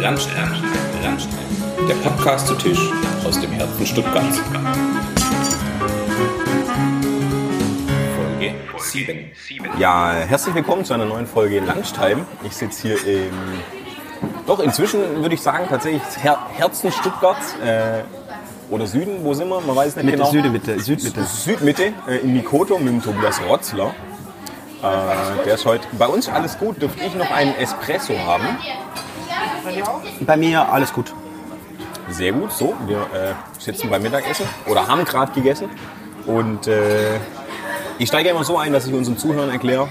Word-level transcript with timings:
Landstein, 0.00 0.62
Landstein, 1.02 1.38
der 1.88 1.94
Podcast 1.96 2.46
zu 2.46 2.54
Tisch 2.54 2.78
aus 3.26 3.40
dem 3.40 3.50
Herzen 3.50 3.84
Stuttgarts. 3.84 4.38
Folge 8.14 8.54
7. 8.78 9.30
Ja, 9.76 10.12
herzlich 10.12 10.54
willkommen 10.54 10.84
zu 10.84 10.94
einer 10.94 11.04
neuen 11.04 11.26
Folge 11.26 11.58
Lunchtime. 11.58 12.24
Ich 12.44 12.54
sitze 12.54 12.82
hier 12.82 13.06
im, 13.06 13.32
doch 14.46 14.60
inzwischen 14.60 15.00
würde 15.20 15.34
ich 15.34 15.42
sagen, 15.42 15.66
tatsächlich 15.68 16.02
Her 16.22 16.38
Herzen 16.56 16.92
Stuttgarts. 16.92 17.54
Äh, 17.54 18.04
oder 18.70 18.86
Süden, 18.86 19.24
wo 19.24 19.34
sind 19.34 19.48
wir? 19.48 19.60
Man 19.60 19.74
weiß 19.74 19.96
nicht 19.96 20.04
Mitte, 20.04 20.18
genau. 20.18 20.30
Südmitte, 20.30 20.78
Südmitte. 20.78 21.24
Südmitte, 21.24 21.92
äh, 22.06 22.18
in 22.18 22.34
Mikoto 22.34 22.78
mit 22.78 22.88
dem 22.88 23.02
Tobias 23.02 23.40
Rotzler. 23.48 23.94
Äh, 24.80 25.44
der 25.44 25.54
ist 25.54 25.64
heute 25.64 25.88
bei 25.98 26.06
uns 26.06 26.28
alles 26.28 26.56
gut. 26.56 26.80
Dürfte 26.80 27.02
ich 27.04 27.16
noch 27.16 27.30
einen 27.32 27.56
Espresso 27.56 28.16
haben? 28.16 28.58
Bei 30.20 30.36
mir 30.36 30.70
alles 30.70 30.92
gut. 30.92 31.12
Sehr 32.10 32.32
gut. 32.32 32.52
So, 32.52 32.74
wir 32.86 32.98
äh, 32.98 33.34
sitzen 33.58 33.90
beim 33.90 34.02
Mittagessen 34.02 34.46
oder 34.66 34.86
haben 34.88 35.04
gerade 35.04 35.32
gegessen. 35.32 35.68
Und 36.26 36.66
äh, 36.66 37.16
ich 37.98 38.08
steige 38.08 38.30
immer 38.30 38.44
so 38.44 38.58
ein, 38.58 38.72
dass 38.72 38.86
ich 38.86 38.94
unseren 38.94 39.18
Zuhörern 39.18 39.50
erkläre, 39.50 39.88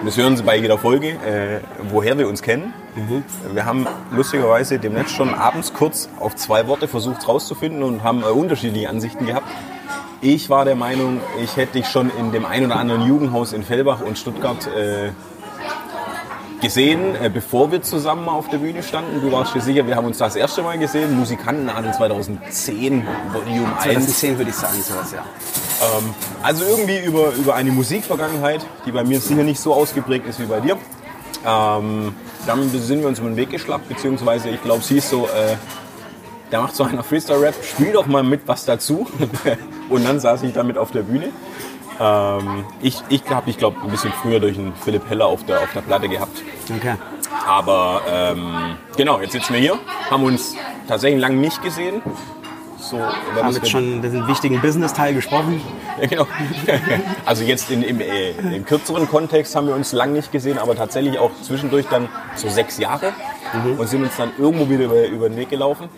und 0.00 0.06
das 0.06 0.16
hören 0.16 0.36
sie 0.36 0.44
bei 0.44 0.56
jeder 0.56 0.78
Folge, 0.78 1.08
äh, 1.08 1.60
woher 1.90 2.16
wir 2.16 2.28
uns 2.28 2.40
kennen. 2.40 2.72
Wir 3.52 3.64
haben 3.64 3.84
lustigerweise 4.12 4.78
demnächst 4.78 5.16
schon 5.16 5.34
abends 5.34 5.72
kurz 5.72 6.08
auf 6.20 6.36
zwei 6.36 6.68
Worte 6.68 6.86
versucht 6.86 7.26
rauszufinden 7.26 7.82
und 7.82 8.04
haben 8.04 8.22
äh, 8.22 8.26
unterschiedliche 8.26 8.88
Ansichten 8.88 9.26
gehabt. 9.26 9.48
Ich 10.20 10.50
war 10.50 10.64
der 10.64 10.76
Meinung, 10.76 11.20
ich 11.42 11.56
hätte 11.56 11.74
dich 11.74 11.86
schon 11.86 12.12
in 12.16 12.30
dem 12.30 12.44
ein 12.44 12.64
oder 12.66 12.76
anderen 12.76 13.06
Jugendhaus 13.08 13.52
in 13.52 13.64
Fellbach 13.64 14.00
und 14.00 14.18
Stuttgart 14.18 14.68
äh, 14.68 15.10
gesehen, 16.60 17.14
äh, 17.14 17.30
bevor 17.32 17.70
wir 17.70 17.82
zusammen 17.82 18.28
auf 18.28 18.48
der 18.48 18.58
Bühne 18.58 18.82
standen. 18.82 19.20
Du 19.20 19.30
warst 19.32 19.54
dir 19.54 19.60
sicher, 19.60 19.86
wir 19.86 19.96
haben 19.96 20.06
uns 20.06 20.18
das 20.18 20.36
erste 20.36 20.62
Mal 20.62 20.78
gesehen. 20.78 21.16
Musikantenadel 21.16 21.92
2010, 21.92 23.06
Volume 23.32 23.78
1. 23.78 23.82
2010 23.82 24.38
würde 24.38 24.50
ich 24.50 24.56
sagen, 24.56 24.82
sowas, 24.82 25.12
ja. 25.12 25.24
Ähm, 25.82 26.14
also 26.42 26.64
irgendwie 26.64 26.98
über, 26.98 27.32
über 27.34 27.54
eine 27.54 27.70
Musikvergangenheit, 27.70 28.64
die 28.86 28.92
bei 28.92 29.04
mir 29.04 29.20
sicher 29.20 29.44
nicht 29.44 29.60
so 29.60 29.74
ausgeprägt 29.74 30.26
ist 30.26 30.40
wie 30.40 30.46
bei 30.46 30.60
dir. 30.60 30.76
Ähm, 31.46 32.14
dann 32.46 32.68
sind 32.70 33.00
wir 33.00 33.08
uns 33.08 33.18
über 33.18 33.28
den 33.28 33.36
Weg 33.36 33.50
geschlappt, 33.50 33.88
beziehungsweise 33.88 34.50
ich 34.50 34.62
glaube, 34.62 34.82
sie 34.82 34.98
ist 34.98 35.10
so, 35.10 35.26
äh, 35.26 35.56
der 36.50 36.60
macht 36.60 36.74
so 36.74 36.84
einer 36.84 37.04
Freestyle-Rap, 37.04 37.54
spiel 37.62 37.92
doch 37.92 38.06
mal 38.06 38.22
mit 38.22 38.42
was 38.46 38.64
dazu. 38.64 39.06
Und 39.88 40.04
dann 40.04 40.20
saß 40.20 40.42
ich 40.42 40.52
damit 40.52 40.76
auf 40.78 40.90
der 40.90 41.02
Bühne. 41.02 41.30
Ähm, 42.00 42.64
ich 42.80 43.02
ich 43.08 43.22
habe 43.30 43.46
dich, 43.46 43.58
glaube 43.58 43.80
ein 43.82 43.90
bisschen 43.90 44.12
früher 44.12 44.40
durch 44.40 44.58
einen 44.58 44.74
Philipp 44.74 45.08
Heller 45.08 45.26
auf 45.26 45.44
der, 45.44 45.60
auf 45.60 45.72
der 45.74 45.80
Platte 45.80 46.08
gehabt. 46.08 46.42
Okay. 46.74 46.94
Aber 47.46 48.02
ähm, 48.10 48.76
genau, 48.96 49.20
jetzt 49.20 49.32
sitzen 49.32 49.54
wir 49.54 49.60
hier, 49.60 49.78
haben 50.10 50.22
uns 50.24 50.54
tatsächlich 50.86 51.20
lange 51.20 51.36
nicht 51.36 51.62
gesehen. 51.62 52.02
So, 52.78 53.00
Haben 53.00 53.52
jetzt 53.52 53.68
schon 53.68 54.00
diesen 54.00 54.26
wichtigen 54.28 54.60
Business-Teil 54.60 55.12
gesprochen. 55.12 55.60
ja, 56.00 56.06
genau. 56.06 56.26
Also 57.26 57.44
jetzt 57.44 57.70
in, 57.70 57.82
im, 57.82 58.00
äh, 58.00 58.30
im 58.30 58.64
kürzeren 58.64 59.08
Kontext 59.08 59.54
haben 59.56 59.66
wir 59.66 59.74
uns 59.74 59.92
lang 59.92 60.12
nicht 60.12 60.32
gesehen, 60.32 60.58
aber 60.58 60.76
tatsächlich 60.76 61.18
auch 61.18 61.32
zwischendurch 61.42 61.86
dann 61.90 62.08
so 62.36 62.48
sechs 62.48 62.78
Jahre 62.78 63.12
und 63.76 63.86
sind 63.88 64.04
uns 64.04 64.16
dann 64.16 64.30
irgendwo 64.38 64.70
wieder 64.70 64.84
über, 64.84 65.06
über 65.06 65.28
den 65.28 65.36
Weg 65.36 65.50
gelaufen. 65.50 65.88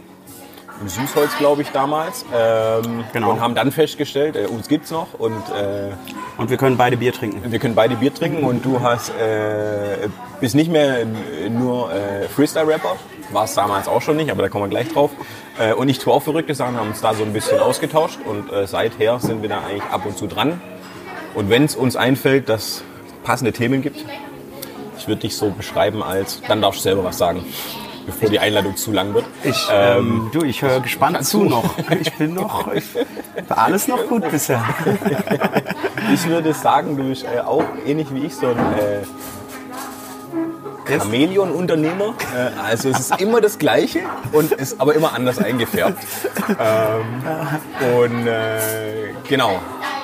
Im 0.81 0.89
Süßholz, 0.89 1.37
glaube 1.39 1.63
ich, 1.63 1.71
damals. 1.71 2.25
Ähm, 2.35 3.05
Genau. 3.13 3.31
Und 3.33 3.41
haben 3.41 3.55
dann 3.55 3.71
festgestellt, 3.73 4.37
äh, 4.37 4.47
uns 4.47 4.69
gibt's 4.69 4.91
noch 4.91 5.09
und 5.19 5.37
äh, 5.51 5.91
Und 6.39 6.51
wir 6.51 6.57
können 6.57 6.77
beide 6.77 6.97
Bier 6.97 7.13
trinken. 7.13 7.43
wir 7.51 7.59
können 7.59 7.75
beide 7.75 7.97
Bier 7.97 8.15
trinken 8.15 8.45
und 8.45 8.65
du 8.65 8.81
hast 8.81 9.11
äh, 9.11 10.09
bist 10.41 10.55
nicht 10.55 10.71
mehr 10.71 11.01
äh, 11.01 11.49
nur 11.51 11.93
äh, 11.93 12.29
Freestyle-Rapper, 12.29 12.97
war 13.33 13.45
es 13.45 13.55
damals 13.55 13.89
auch 13.89 14.01
schon 14.01 14.17
nicht, 14.17 14.31
aber 14.31 14.43
da 14.43 14.49
kommen 14.49 14.65
wir 14.65 14.69
gleich 14.71 14.89
drauf. 14.89 15.11
Äh, 15.59 15.75
und 15.75 15.89
ich 15.89 15.99
tue 15.99 16.13
auch 16.13 16.23
verrückte 16.23 16.55
Sachen, 16.55 16.77
haben 16.77 16.89
uns 16.89 17.01
da 17.03 17.13
so 17.15 17.25
ein 17.25 17.33
bisschen 17.33 17.61
ausgetauscht 17.61 18.19
und 18.25 18.47
seither 18.67 19.19
sind 19.21 19.43
wir 19.43 19.49
da 19.51 19.61
eigentlich 19.61 19.83
ab 19.91 20.07
und 20.07 20.17
zu 20.17 20.27
dran. 20.27 20.61
Und 21.35 21.51
wenn 21.51 21.65
es 21.65 21.77
uns 21.77 21.95
einfällt, 21.97 22.49
dass 22.49 22.63
es 22.65 22.85
passende 23.23 23.53
Themen 23.53 23.83
gibt, 23.83 24.05
ich 24.99 25.07
würde 25.09 25.21
dich 25.23 25.37
so 25.37 25.51
beschreiben 25.51 26.03
als, 26.03 26.41
dann 26.49 26.61
darfst 26.63 26.81
du 26.81 26.83
selber 26.85 27.05
was 27.05 27.19
sagen, 27.19 27.45
bevor 28.11 28.29
die 28.29 28.39
Einladung 28.39 28.77
zu 28.77 28.93
lang 28.93 29.15
wird. 29.15 29.25
Ich, 29.45 29.69
ähm, 29.73 30.31
du, 30.33 30.43
ich 30.43 30.63
höre 30.63 30.81
gespannt 30.81 31.25
zu 31.25 31.45
noch. 31.45 31.75
Ich 32.01 32.13
bin 32.15 32.35
noch, 32.35 32.73
ich, 32.73 32.85
war 33.49 33.59
alles 33.59 33.89
noch 33.89 34.07
gut 34.07 34.31
bisher. 34.31 34.63
Ich 36.13 36.27
würde 36.27 36.53
sagen, 36.55 36.97
du 36.97 37.05
bist 37.05 37.25
äh, 37.25 37.41
auch 37.41 37.63
ähnlich 37.87 38.13
wie 38.13 38.25
ich 38.27 38.35
so 38.35 38.49
ein 38.49 38.59
äh. 38.59 39.05
Chamäleon-Unternehmer. 40.89 42.15
Äh, 42.35 42.61
also 42.61 42.89
es 42.89 42.99
ist 42.99 43.21
immer 43.21 43.41
das 43.41 43.59
Gleiche 43.59 44.01
und 44.33 44.53
ist 44.53 44.81
aber 44.81 44.95
immer 44.95 45.13
anders 45.13 45.39
eingefärbt. 45.39 45.99
Ähm, 46.49 47.23
und 47.97 48.27
äh, 48.27 49.13
genau. 49.29 49.61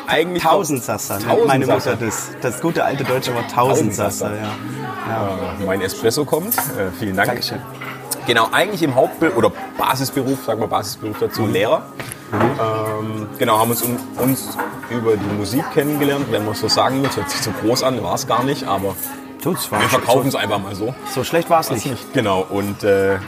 Eigentlich 0.06 0.44
Tausendsasser, 0.44 1.18
nennt 1.18 1.46
meine 1.46 1.66
Tausendsasser. 1.66 1.90
Mutter 1.92 2.06
das. 2.06 2.30
Das 2.40 2.60
gute 2.60 2.84
alte 2.84 3.02
deutsche 3.02 3.34
Wort 3.34 3.50
Tausendsasser, 3.50 4.30
ja. 4.36 4.52
Äh, 5.60 5.64
mein 5.64 5.80
Espresso 5.80 6.24
kommt. 6.24 6.56
Äh, 6.56 6.90
vielen 6.98 7.16
Dank. 7.16 7.28
Dankeschön. 7.28 7.58
Genau, 8.26 8.48
eigentlich 8.52 8.82
im 8.82 8.94
Hauptberuf 8.94 9.36
oder 9.36 9.52
Basisberuf, 9.78 10.44
sagen 10.44 10.60
wir 10.60 10.66
Basisberuf 10.66 11.16
dazu, 11.20 11.42
Mhm. 11.42 11.52
Lehrer. 11.52 11.82
Ähm, 12.32 13.28
genau, 13.38 13.58
haben 13.58 13.70
uns, 13.70 13.82
um, 13.82 13.96
uns 14.18 14.48
über 14.90 15.16
die 15.16 15.36
Musik 15.36 15.64
kennengelernt, 15.72 16.26
wenn 16.30 16.44
man 16.44 16.54
so 16.54 16.68
sagen 16.68 17.02
will. 17.02 17.10
Hört 17.14 17.30
sich 17.30 17.40
so 17.40 17.52
groß 17.62 17.82
an, 17.84 18.02
war 18.02 18.14
es 18.14 18.26
gar 18.26 18.42
nicht, 18.42 18.64
aber 18.66 18.94
war 19.44 19.80
wir 19.80 19.88
verkaufen 19.88 20.28
es 20.28 20.34
einfach 20.34 20.58
mal 20.58 20.74
so. 20.74 20.92
So 21.14 21.22
schlecht 21.22 21.48
war 21.50 21.60
es 21.60 21.70
nicht. 21.70 22.12
Genau, 22.12 22.44
und 22.50 22.82
äh, 22.82 23.18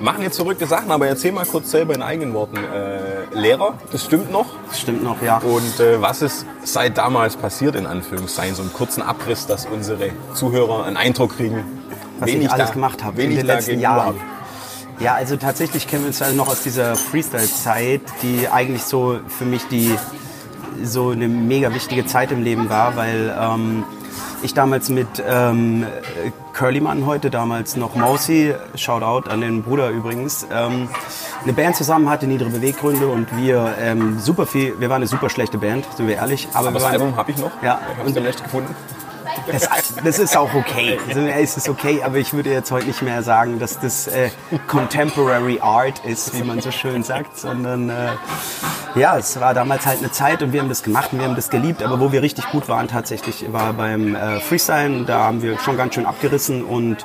machen 0.00 0.22
jetzt 0.22 0.36
verrückte 0.36 0.66
Sachen, 0.66 0.90
aber 0.90 1.06
erzähl 1.06 1.32
mal 1.32 1.46
kurz 1.46 1.70
selber 1.70 1.94
in 1.94 2.02
eigenen 2.02 2.34
Worten. 2.34 2.56
Äh, 2.58 3.34
Lehrer, 3.34 3.74
das 3.90 4.04
stimmt 4.04 4.30
noch. 4.30 4.46
Das 4.68 4.80
stimmt 4.80 5.02
noch, 5.02 5.22
ja. 5.22 5.38
Und 5.38 5.80
äh, 5.80 6.02
was 6.02 6.20
ist 6.20 6.44
seit 6.64 6.98
damals 6.98 7.36
passiert, 7.36 7.76
in 7.76 7.86
Anführungszeichen, 7.86 8.54
so 8.54 8.62
einen 8.62 8.72
kurzen 8.74 9.02
Abriss, 9.02 9.46
dass 9.46 9.64
unsere 9.66 10.10
Zuhörer 10.34 10.84
einen 10.84 10.98
Eindruck 10.98 11.36
kriegen, 11.36 11.64
was 12.18 12.28
wen 12.28 12.42
ich 12.42 12.50
alles 12.50 12.68
da, 12.68 12.72
gemacht 12.74 13.02
habe 13.04 13.22
in 13.22 13.36
den 13.36 13.46
letzten 13.46 13.80
Jahren. 13.80 14.16
Ja, 15.00 15.14
also 15.14 15.36
tatsächlich 15.36 15.88
kennen 15.88 16.04
wir 16.04 16.08
uns 16.08 16.22
also 16.22 16.36
noch 16.36 16.48
aus 16.48 16.62
dieser 16.62 16.94
Freestyle-Zeit, 16.94 18.02
die 18.22 18.48
eigentlich 18.48 18.84
so 18.84 19.18
für 19.26 19.44
mich 19.44 19.66
die 19.68 19.96
so 20.82 21.10
eine 21.10 21.28
mega 21.28 21.74
wichtige 21.74 22.06
Zeit 22.06 22.32
im 22.32 22.42
Leben 22.42 22.68
war, 22.68 22.96
weil 22.96 23.34
ähm, 23.38 23.84
ich 24.42 24.54
damals 24.54 24.88
mit 24.88 25.08
ähm, 25.26 25.86
Curlyman 26.52 27.06
heute, 27.06 27.30
damals 27.30 27.76
noch 27.76 27.94
Mousy, 27.94 28.54
Shoutout 28.74 29.28
an 29.30 29.40
den 29.40 29.62
Bruder 29.62 29.90
übrigens, 29.90 30.46
ähm, 30.52 30.88
eine 31.42 31.52
Band 31.52 31.76
zusammen 31.76 32.08
hatte, 32.08 32.26
niedere 32.26 32.50
Beweggründe 32.50 33.08
und 33.08 33.36
wir 33.36 33.74
ähm, 33.80 34.18
super 34.18 34.46
viel, 34.46 34.78
wir 34.78 34.88
waren 34.88 34.96
eine 34.96 35.06
super 35.06 35.30
schlechte 35.30 35.58
Band, 35.58 35.86
sind 35.96 36.06
wir 36.06 36.16
ehrlich, 36.16 36.48
aber, 36.52 36.68
Aber 36.68 36.74
das 36.74 36.82
waren, 36.84 36.92
Album 36.92 37.16
habe 37.16 37.30
ich 37.30 37.38
noch. 37.38 37.50
Ja, 37.62 37.80
ich 38.06 38.16
habe 38.16 38.28
es 38.28 38.42
gefunden. 38.42 38.74
Das, 39.50 39.68
das 40.02 40.18
ist 40.18 40.36
auch 40.36 40.54
okay. 40.54 40.98
Also, 41.08 41.20
es 41.20 41.56
ist 41.56 41.68
okay, 41.68 42.02
aber 42.02 42.16
ich 42.16 42.32
würde 42.32 42.50
jetzt 42.50 42.70
heute 42.70 42.86
nicht 42.86 43.02
mehr 43.02 43.22
sagen, 43.22 43.58
dass 43.58 43.78
das 43.80 44.06
äh, 44.06 44.30
Contemporary 44.66 45.60
Art 45.60 46.04
ist, 46.04 46.34
wie 46.38 46.42
man 46.42 46.60
so 46.60 46.70
schön 46.70 47.02
sagt, 47.02 47.38
sondern 47.38 47.90
äh, 47.90 48.12
ja, 48.94 49.18
es 49.18 49.40
war 49.40 49.54
damals 49.54 49.86
halt 49.86 49.98
eine 49.98 50.12
Zeit 50.12 50.42
und 50.42 50.52
wir 50.52 50.60
haben 50.60 50.68
das 50.68 50.82
gemacht 50.82 51.12
und 51.12 51.18
wir 51.18 51.26
haben 51.26 51.34
das 51.34 51.50
geliebt, 51.50 51.82
aber 51.82 51.98
wo 52.00 52.12
wir 52.12 52.22
richtig 52.22 52.48
gut 52.50 52.68
waren 52.68 52.88
tatsächlich 52.88 53.52
war 53.52 53.72
beim 53.72 54.14
äh, 54.14 54.38
Freestyle, 54.40 55.04
da 55.04 55.24
haben 55.24 55.42
wir 55.42 55.58
schon 55.58 55.76
ganz 55.76 55.94
schön 55.94 56.06
abgerissen 56.06 56.64
und 56.64 57.04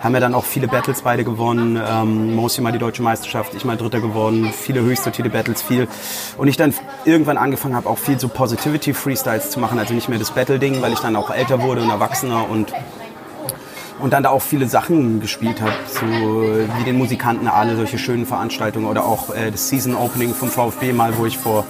haben 0.00 0.14
ja 0.14 0.20
dann 0.20 0.34
auch 0.34 0.44
viele 0.44 0.68
Battles 0.68 1.02
beide 1.02 1.24
gewonnen, 1.24 1.80
ähm, 1.84 2.34
Mosi 2.36 2.60
mal 2.60 2.72
die 2.72 2.78
deutsche 2.78 3.02
Meisterschaft, 3.02 3.54
ich 3.54 3.64
mal 3.64 3.76
Dritter 3.76 4.00
geworden, 4.00 4.52
viele 4.52 4.82
höchst 4.82 5.06
notierte 5.06 5.30
Battles, 5.30 5.62
viel. 5.62 5.88
Und 6.36 6.48
ich 6.48 6.56
dann 6.56 6.72
irgendwann 7.04 7.36
angefangen 7.36 7.74
habe, 7.74 7.88
auch 7.88 7.98
viel 7.98 8.18
so 8.18 8.28
Positivity 8.28 8.94
Freestyles 8.94 9.50
zu 9.50 9.58
machen, 9.58 9.78
also 9.78 9.92
nicht 9.92 10.08
mehr 10.08 10.18
das 10.18 10.30
Battle-Ding, 10.30 10.82
weil 10.82 10.92
ich 10.92 11.00
dann 11.00 11.16
auch 11.16 11.30
älter 11.30 11.62
wurde 11.64 11.82
und 11.82 11.90
erwachsener 11.90 12.48
und 12.48 12.72
und 14.00 14.12
dann 14.12 14.24
da 14.24 14.30
auch 14.30 14.42
viele 14.42 14.68
Sachen 14.68 15.20
gespielt 15.20 15.60
habe, 15.60 15.72
so 15.86 16.04
wie 16.04 16.84
den 16.84 16.98
Musikanten 16.98 17.46
alle 17.46 17.76
solche 17.76 17.96
schönen 17.96 18.26
Veranstaltungen 18.26 18.86
oder 18.86 19.04
auch 19.04 19.34
äh, 19.34 19.50
das 19.50 19.68
Season 19.68 19.94
Opening 19.94 20.34
vom 20.34 20.50
VfB 20.50 20.92
mal, 20.92 21.16
wo 21.16 21.26
ich 21.26 21.38
vor 21.38 21.64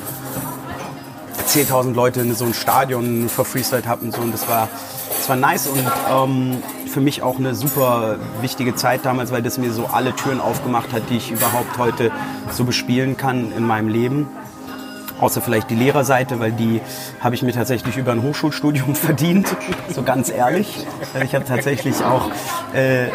10.000 1.47 1.95
Leute 1.95 2.23
in 2.23 2.35
so 2.35 2.47
ein 2.47 2.55
Stadion 2.55 3.29
verfreestylt 3.29 3.87
habe 3.87 4.07
und 4.07 4.15
so 4.15 4.23
und 4.23 4.33
das 4.33 4.49
war 4.49 4.69
das 5.17 5.29
war 5.29 5.37
nice 5.37 5.69
und 5.69 5.85
ähm, 6.11 6.63
für 6.87 7.01
mich 7.01 7.23
auch 7.23 7.39
eine 7.39 7.55
super 7.55 8.19
wichtige 8.41 8.75
Zeit 8.75 9.05
damals, 9.05 9.33
weil 9.33 9.43
das 9.43 9.59
mir 9.59 9.73
so 9.73 9.87
alle 9.87 10.15
Türen 10.15 10.41
aufgemacht 10.41 10.93
hat, 10.93 11.09
die 11.11 11.17
ich 11.17 11.31
überhaupt 11.31 11.79
heute 11.79 12.11
so 12.51 12.65
bespielen 12.65 13.17
kann 13.17 13.53
in 13.57 13.67
meinem 13.67 13.89
Leben. 13.89 14.29
Außer 15.21 15.41
vielleicht 15.41 15.71
die 15.71 15.75
Lehrerseite, 15.75 16.41
weil 16.41 16.53
die 16.53 16.81
habe 17.21 17.35
ich 17.35 17.43
mir 17.43 17.53
tatsächlich 17.53 17.97
über 17.97 18.13
ein 18.13 18.23
Hochschulstudium 18.23 18.95
verdient, 18.95 19.57
so 19.89 20.03
ganz 20.03 20.31
ehrlich. 20.31 20.87
Ich 21.23 21.35
habe 21.35 21.45
tatsächlich 21.45 22.05
auch 22.05 22.31
äh, 22.75 23.07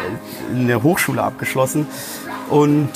eine 0.54 0.82
Hochschule 0.82 1.22
abgeschlossen 1.22 1.86
und 2.48 2.88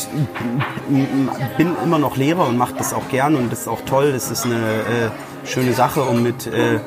bin 1.57 1.77
immer 1.83 1.99
noch 1.99 2.17
Lehrer 2.17 2.47
und 2.49 2.57
mache 2.57 2.75
das 2.77 2.93
auch 2.93 3.09
gern 3.09 3.37
und 3.37 3.53
das 3.53 3.63
ist 3.63 3.69
auch 3.69 3.83
toll. 3.87 4.13
Das 4.13 4.31
ist 4.31 4.45
eine 4.45 4.57
äh, 4.57 5.47
schöne 5.47 5.73
Sache, 5.73 6.03
um 6.03 6.23
mit 6.23 6.47
äh, 6.47 6.81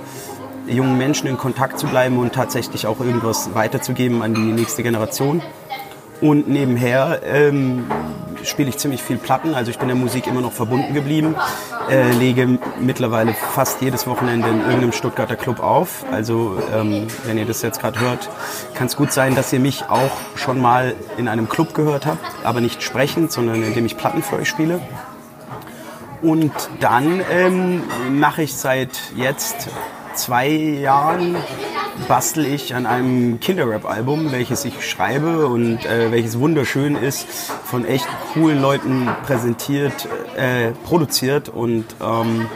jungen 0.68 0.98
Menschen 0.98 1.28
in 1.28 1.38
Kontakt 1.38 1.80
zu 1.80 1.88
bleiben 1.88 2.18
und 2.18 2.34
tatsächlich 2.34 2.88
auch 2.88 3.00
irgendwas 3.00 3.54
weiterzugeben 3.54 4.22
an 4.22 4.34
die 4.34 4.42
nächste 4.42 4.84
Generation. 4.84 5.42
Und 6.20 6.48
nebenher 6.48 7.22
ähm, 7.26 7.86
spiele 8.44 8.70
ich 8.70 8.78
ziemlich 8.78 9.04
viel 9.04 9.18
Platten, 9.18 9.54
also 9.54 9.70
ich 9.70 9.78
bin 9.78 9.88
der 9.88 9.98
Musik 9.98 10.26
immer 10.26 10.42
noch 10.42 10.52
verbunden 10.52 10.94
geblieben, 10.94 11.36
äh, 11.90 12.12
lege 12.14 12.60
mittlerweile 12.80 13.34
fast 13.34 13.82
jedes 13.82 14.08
Wochenende 14.08 14.50
in 14.50 14.62
irgendeinem 14.62 14.94
Stuttgarter 14.94 15.36
Club 15.36 15.60
auf. 15.60 16.06
Also 16.12 16.58
ähm, 16.74 17.08
wenn 17.26 17.38
ihr 17.38 17.46
das 17.46 17.62
jetzt 17.62 17.80
gerade 17.80 18.00
hört, 18.00 18.30
kann 18.74 18.88
es 18.88 18.96
gut 18.96 19.12
sein, 19.12 19.36
dass 19.36 19.54
ihr 19.54 19.60
mich 19.60 19.90
auch 19.90 20.12
schon 20.36 20.60
mal 20.60 20.96
in 21.18 21.28
einem 21.28 21.50
Club 21.50 21.74
gehört 21.74 22.06
habt, 22.06 22.24
aber 22.44 22.62
nicht 22.62 22.82
sprechend, 22.82 23.32
sondern 23.32 23.62
indem 23.62 23.86
ich 23.86 23.98
Platten 23.98 24.24
für 24.24 24.38
euch 24.38 24.50
spiele. 24.50 24.80
Und 26.22 26.52
dann 26.80 27.22
ähm, 27.32 27.84
mache 28.20 28.42
ich 28.42 28.56
seit 28.56 29.00
jetzt 29.16 29.70
zwei 30.18 30.50
Jahren 30.50 31.36
bastel 32.08 32.46
ich 32.46 32.76
an 32.76 32.86
einem 32.86 33.40
Kinderrap-Album, 33.40 34.32
welches 34.32 34.66
ich 34.66 34.88
schreibe 34.88 35.48
und 35.48 35.86
äh, 35.86 36.12
welches 36.12 36.40
wunderschön 36.40 36.96
ist, 36.96 37.28
von 37.64 37.86
echt 37.86 38.08
coolen 38.34 38.62
Leuten 38.62 39.10
präsentiert, 39.26 40.08
äh, 40.36 40.72
produziert 40.86 41.50
und 41.50 41.86
ähm, 42.02 42.48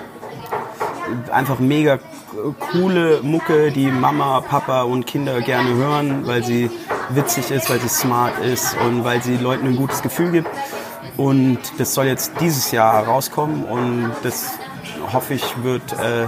einfach 1.32 1.60
mega 1.60 2.00
coole 2.72 3.22
Mucke, 3.22 3.72
die 3.72 3.88
Mama, 3.92 4.42
Papa 4.42 4.84
und 4.84 5.06
Kinder 5.06 5.42
gerne 5.42 5.74
hören, 5.76 6.26
weil 6.26 6.44
sie 6.44 6.70
witzig 7.10 7.52
ist, 7.52 7.70
weil 7.70 7.80
sie 7.80 7.90
smart 7.90 8.40
ist 8.40 8.76
und 8.86 9.04
weil 9.04 9.22
sie 9.22 9.38
Leuten 9.38 9.68
ein 9.68 9.76
gutes 9.76 10.02
Gefühl 10.02 10.32
gibt. 10.32 10.50
Und 11.18 11.60
das 11.78 11.94
soll 11.94 12.06
jetzt 12.06 12.34
dieses 12.40 12.72
Jahr 12.72 13.06
rauskommen 13.06 13.66
und 13.66 14.12
das 14.24 14.54
hoffe 15.12 15.34
ich 15.34 15.64
wird, 15.64 15.94
äh, 15.94 16.28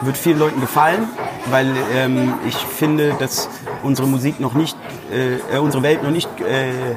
wird 0.00 0.16
vielen 0.16 0.38
Leuten 0.38 0.60
gefallen, 0.60 1.08
weil 1.46 1.72
ähm, 1.94 2.34
ich 2.46 2.56
finde, 2.56 3.14
dass 3.18 3.48
unsere 3.82 4.06
Musik 4.06 4.40
noch 4.40 4.54
nicht, 4.54 4.76
äh, 5.12 5.56
äh, 5.56 5.58
unsere 5.58 5.82
Welt 5.82 6.02
noch 6.02 6.10
nicht 6.10 6.28
äh, 6.40 6.96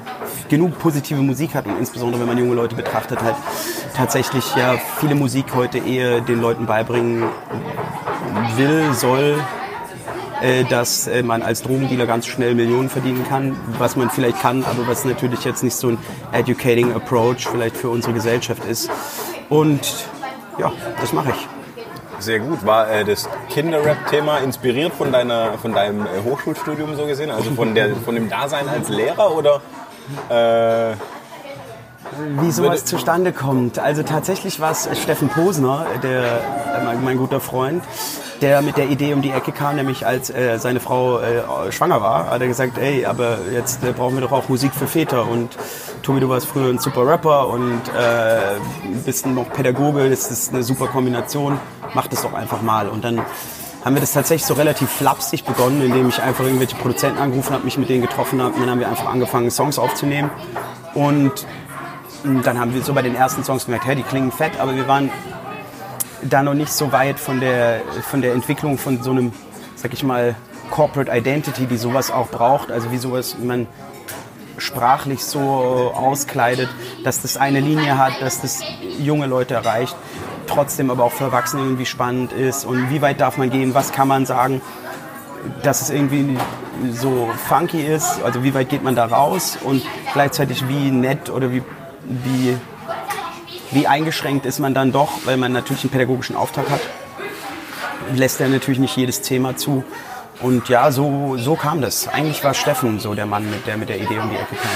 genug 0.50 0.78
positive 0.80 1.22
Musik 1.22 1.56
hat 1.56 1.66
und 1.66 1.78
insbesondere 1.78 2.22
wenn 2.22 2.28
man 2.28 2.38
junge 2.38 2.56
Leute 2.56 2.76
betrachtet, 2.76 3.22
halt 3.22 3.36
tatsächlich 3.96 4.56
ja 4.56 4.76
viele 5.00 5.16
Musik 5.16 5.46
heute 5.56 5.80
eher 5.80 6.22
den 6.22 6.42
Leuten 6.42 6.66
beibringen 6.66 7.24
will, 8.56 8.94
soll, 8.94 9.40
äh, 10.42 10.64
dass 10.66 11.08
äh, 11.08 11.24
man 11.24 11.42
als 11.42 11.62
Drogendealer 11.62 12.06
ganz 12.06 12.28
schnell 12.28 12.56
Millionen 12.56 12.90
verdienen 12.90 13.26
kann, 13.28 13.56
was 13.78 13.96
man 13.96 14.10
vielleicht 14.10 14.42
kann, 14.42 14.64
aber 14.64 14.88
was 14.88 15.06
natürlich 15.06 15.44
jetzt 15.44 15.64
nicht 15.64 15.76
so 15.76 15.90
ein 15.90 15.98
educating 16.32 16.94
approach 16.94 17.48
vielleicht 17.50 17.78
für 17.78 17.90
unsere 17.90 18.14
Gesellschaft 18.14 18.66
ist. 18.66 18.90
Und 19.50 19.82
ja, 20.58 20.72
das 21.00 21.14
mache 21.14 21.32
ich. 21.32 21.61
Sehr 22.22 22.40
gut. 22.40 22.64
War 22.64 22.88
äh, 22.88 23.04
das 23.04 23.28
Kinderrap-Thema 23.50 24.38
inspiriert 24.40 24.94
von, 24.94 25.12
deiner, 25.12 25.58
von 25.58 25.74
deinem 25.74 26.06
äh, 26.06 26.10
Hochschulstudium 26.24 26.96
so 26.96 27.08
gesehen? 27.08 27.32
Also 27.32 27.50
von, 27.52 27.74
der, 27.74 27.96
von 27.96 28.14
dem 28.14 28.30
Dasein 28.30 28.70
als 28.70 28.90
Lehrer 28.90 29.36
oder? 29.36 29.62
Äh, 30.30 30.96
wie 32.40 32.52
sowas 32.52 32.86
zustande 32.86 33.32
kommt. 33.32 33.80
Also 33.80 34.04
tatsächlich 34.04 34.60
war 34.60 34.72
es 34.72 34.90
Steffen 35.02 35.30
Posner, 35.30 35.86
der, 36.04 36.42
mein, 36.84 37.04
mein, 37.04 37.18
guter 37.18 37.40
Freund, 37.40 37.84
der 38.42 38.62
mit 38.62 38.78
der 38.78 38.90
Idee 38.90 39.14
um 39.14 39.22
die 39.22 39.32
Ecke 39.32 39.52
kam, 39.52 39.76
nämlich 39.76 40.06
als 40.06 40.30
äh, 40.30 40.58
seine 40.60 40.80
Frau 40.80 41.20
äh, 41.20 41.72
schwanger 41.72 42.02
war, 42.02 42.30
hat 42.30 42.42
er 42.42 42.48
gesagt, 42.48 42.78
ey, 42.78 43.06
aber 43.06 43.40
jetzt 43.54 43.84
äh, 43.84 43.92
brauchen 43.92 44.16
wir 44.16 44.22
doch 44.22 44.32
auch 44.32 44.50
Musik 44.50 44.74
für 44.74 44.88
Väter 44.88 45.28
und 45.28 45.58
Tobi, 46.04 46.20
du 46.20 46.30
warst 46.30 46.48
früher 46.48 46.70
ein 46.70 46.80
super 46.80 47.06
Rapper 47.06 47.48
und 47.48 47.82
äh, 47.98 48.60
bist 49.06 49.26
noch 49.26 49.52
Pädagoge, 49.54 50.10
das 50.10 50.32
ist 50.32 50.54
eine 50.54 50.64
super 50.64 50.88
Kombination, 50.88 51.60
mach 51.94 52.08
das 52.08 52.24
doch 52.24 52.34
einfach 52.34 52.62
mal. 52.62 52.90
Und 52.90 53.04
dann 53.04 53.22
haben 53.84 53.96
wir 53.96 54.02
das 54.02 54.14
tatsächlich 54.14 54.46
so 54.46 54.54
relativ 54.54 54.90
flapsig 54.90 55.44
begonnen, 55.44 55.82
indem 55.82 56.10
ich 56.10 56.22
einfach 56.22 56.44
irgendwelche 56.44 56.76
Produzenten 56.76 57.20
angerufen 57.20 57.54
habe, 57.54 57.66
mich 57.66 57.78
mit 57.78 57.90
denen 57.90 58.02
getroffen 58.02 58.42
habe 58.42 58.54
und 58.54 58.62
dann 58.62 58.70
haben 58.70 58.80
wir 58.80 58.88
einfach 58.88 59.08
angefangen, 59.08 59.50
Songs 59.52 59.80
aufzunehmen. 59.80 60.30
Und 60.94 61.48
dann 62.24 62.60
haben 62.60 62.74
wir 62.74 62.82
so 62.82 62.94
bei 62.94 63.02
den 63.02 63.16
ersten 63.16 63.44
Songs 63.44 63.66
gemerkt, 63.66 63.86
hey, 63.86 63.96
die 63.96 64.04
klingen 64.04 64.32
fett, 64.32 64.60
aber 64.60 64.76
wir 64.76 64.88
waren 64.88 65.10
da 66.22 66.44
noch 66.44 66.54
nicht 66.54 66.72
so 66.72 66.92
weit 66.92 67.20
von 67.20 67.40
der, 67.40 67.82
von 68.04 68.22
der 68.22 68.34
Entwicklung 68.34 68.78
von 68.78 69.02
so 69.02 69.12
einem, 69.12 69.34
sag 69.76 69.94
ich 69.94 70.04
mal, 70.04 70.36
Corporate 70.70 71.12
Identity, 71.12 71.66
die 71.66 71.78
sowas 71.78 72.12
auch 72.12 72.30
braucht, 72.30 72.72
also 72.72 72.92
wie 72.92 72.98
sowas 72.98 73.36
man 73.40 73.68
sprachlich 74.58 75.24
so 75.24 75.40
auskleidet, 75.40 76.70
dass 77.04 77.22
das 77.22 77.38
eine 77.38 77.60
Linie 77.60 77.98
hat, 77.98 78.22
dass 78.22 78.42
das 78.42 78.62
junge 79.00 79.26
Leute 79.26 79.56
erreicht, 79.56 79.96
trotzdem 80.48 80.92
aber 80.92 81.04
auch 81.04 81.12
für 81.12 81.26
Erwachsene 81.26 81.64
irgendwie 81.64 81.86
spannend 81.86 82.32
ist. 82.32 82.66
Und 82.66 82.90
wie 82.90 83.02
weit 83.02 83.20
darf 83.20 83.38
man 83.38 83.50
gehen, 83.50 83.74
was 83.74 83.92
kann 83.92 84.08
man 84.08 84.26
sagen, 84.26 84.62
dass 85.64 85.82
es 85.82 85.90
irgendwie 85.90 86.38
so 86.94 87.30
funky 87.48 87.82
ist, 87.82 88.22
also 88.24 88.44
wie 88.44 88.54
weit 88.54 88.70
geht 88.70 88.84
man 88.84 88.96
da 88.96 89.06
raus? 89.06 89.58
Und 89.62 89.84
gleichzeitig 90.14 90.68
wie 90.68 90.92
nett 90.92 91.30
oder 91.30 91.52
wie, 91.52 91.64
wie, 92.04 92.58
wie 93.72 93.88
eingeschränkt 93.88 94.46
ist 94.46 94.60
man 94.60 94.74
dann 94.74 94.92
doch, 94.92 95.26
weil 95.26 95.38
man 95.38 95.52
natürlich 95.52 95.84
einen 95.84 95.92
pädagogischen 95.92 96.36
Auftrag 96.36 96.70
hat, 96.70 96.82
lässt 98.16 98.42
er 98.42 98.50
natürlich 98.50 98.80
nicht 98.80 98.96
jedes 98.98 99.22
Thema 99.22 99.56
zu. 99.56 99.84
Und 100.42 100.70
ja, 100.70 100.92
so, 100.92 101.38
so 101.38 101.56
kam 101.56 101.82
das. 101.82 102.08
Eigentlich 102.08 102.44
war 102.44 102.54
Steffen 102.54 103.00
so 103.00 103.14
der 103.14 103.28
Mann, 103.28 103.50
mit 103.50 103.68
der 103.68 103.78
mit 103.78 103.90
der 103.90 103.98
Idee 103.98 104.20
um 104.20 104.30
die 104.30 104.36
Ecke 104.36 104.56
kam. 104.56 104.72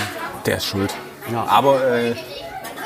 Der 0.46 0.58
ist 0.58 0.66
schuld. 0.66 0.94
Ja. 1.32 1.44
Aber 1.48 1.84
äh, 1.84 2.16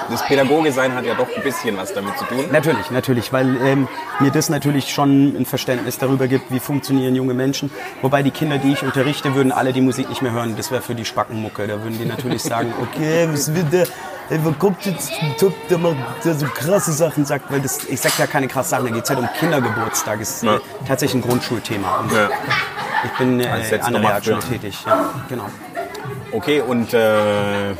das 0.09 0.25
Pädagoge-Sein 0.25 0.93
hat 0.95 1.05
ja 1.05 1.13
doch 1.13 1.27
ein 1.35 1.43
bisschen 1.43 1.77
was 1.77 1.93
damit 1.93 2.17
zu 2.17 2.25
tun. 2.25 2.45
Natürlich, 2.51 2.89
natürlich, 2.89 3.33
weil 3.33 3.57
ähm, 3.61 3.87
mir 4.19 4.31
das 4.31 4.49
natürlich 4.49 4.93
schon 4.93 5.35
ein 5.35 5.45
Verständnis 5.45 5.97
darüber 5.97 6.27
gibt, 6.27 6.51
wie 6.51 6.59
funktionieren 6.59 7.15
junge 7.15 7.33
Menschen. 7.33 7.69
Wobei 8.01 8.23
die 8.23 8.31
Kinder, 8.31 8.57
die 8.57 8.71
ich 8.71 8.83
unterrichte, 8.83 9.35
würden 9.35 9.51
alle 9.51 9.73
die 9.73 9.81
Musik 9.81 10.09
nicht 10.09 10.21
mehr 10.21 10.31
hören. 10.31 10.55
Das 10.55 10.71
wäre 10.71 10.81
für 10.81 10.95
die 10.95 11.05
Spackenmucke. 11.05 11.67
Da 11.67 11.83
würden 11.83 11.99
die 11.99 12.05
natürlich 12.05 12.41
sagen, 12.43 12.73
okay, 12.81 13.27
was 13.31 13.53
will 13.53 13.63
der? 13.63 13.87
Ey, 14.29 14.39
wo 14.43 14.51
kommt 14.51 14.85
jetzt 14.85 15.11
ein 15.21 15.35
Typ, 15.37 15.53
der 15.69 15.79
macht 15.79 15.95
der 16.23 16.35
so 16.35 16.45
krasse 16.45 16.91
Sachen 16.91 17.25
sagt? 17.25 17.51
Weil 17.51 17.61
das, 17.61 17.83
ich 17.85 17.99
sag 17.99 18.17
ja 18.19 18.27
keine 18.27 18.47
krassen 18.47 18.69
Sachen, 18.69 18.85
da 18.85 18.91
geht 18.91 19.03
es 19.03 19.09
halt 19.09 19.19
um 19.19 19.29
Kindergeburtstag. 19.39 20.19
Das 20.19 20.29
ist 20.29 20.43
ja. 20.43 20.59
tatsächlich 20.87 21.23
ein 21.23 21.27
Grundschulthema. 21.27 21.97
Und 21.97 22.11
ja. 22.11 22.29
Ich 23.05 23.11
bin 23.17 23.39
äh, 23.39 23.79
an 23.81 23.93
der 23.93 24.01
Realschule 24.01 24.39
tätig. 24.39 24.77
Ja, 24.85 25.09
genau. 25.27 25.45
Okay, 26.31 26.61
und 26.61 26.93
äh, 26.93 27.71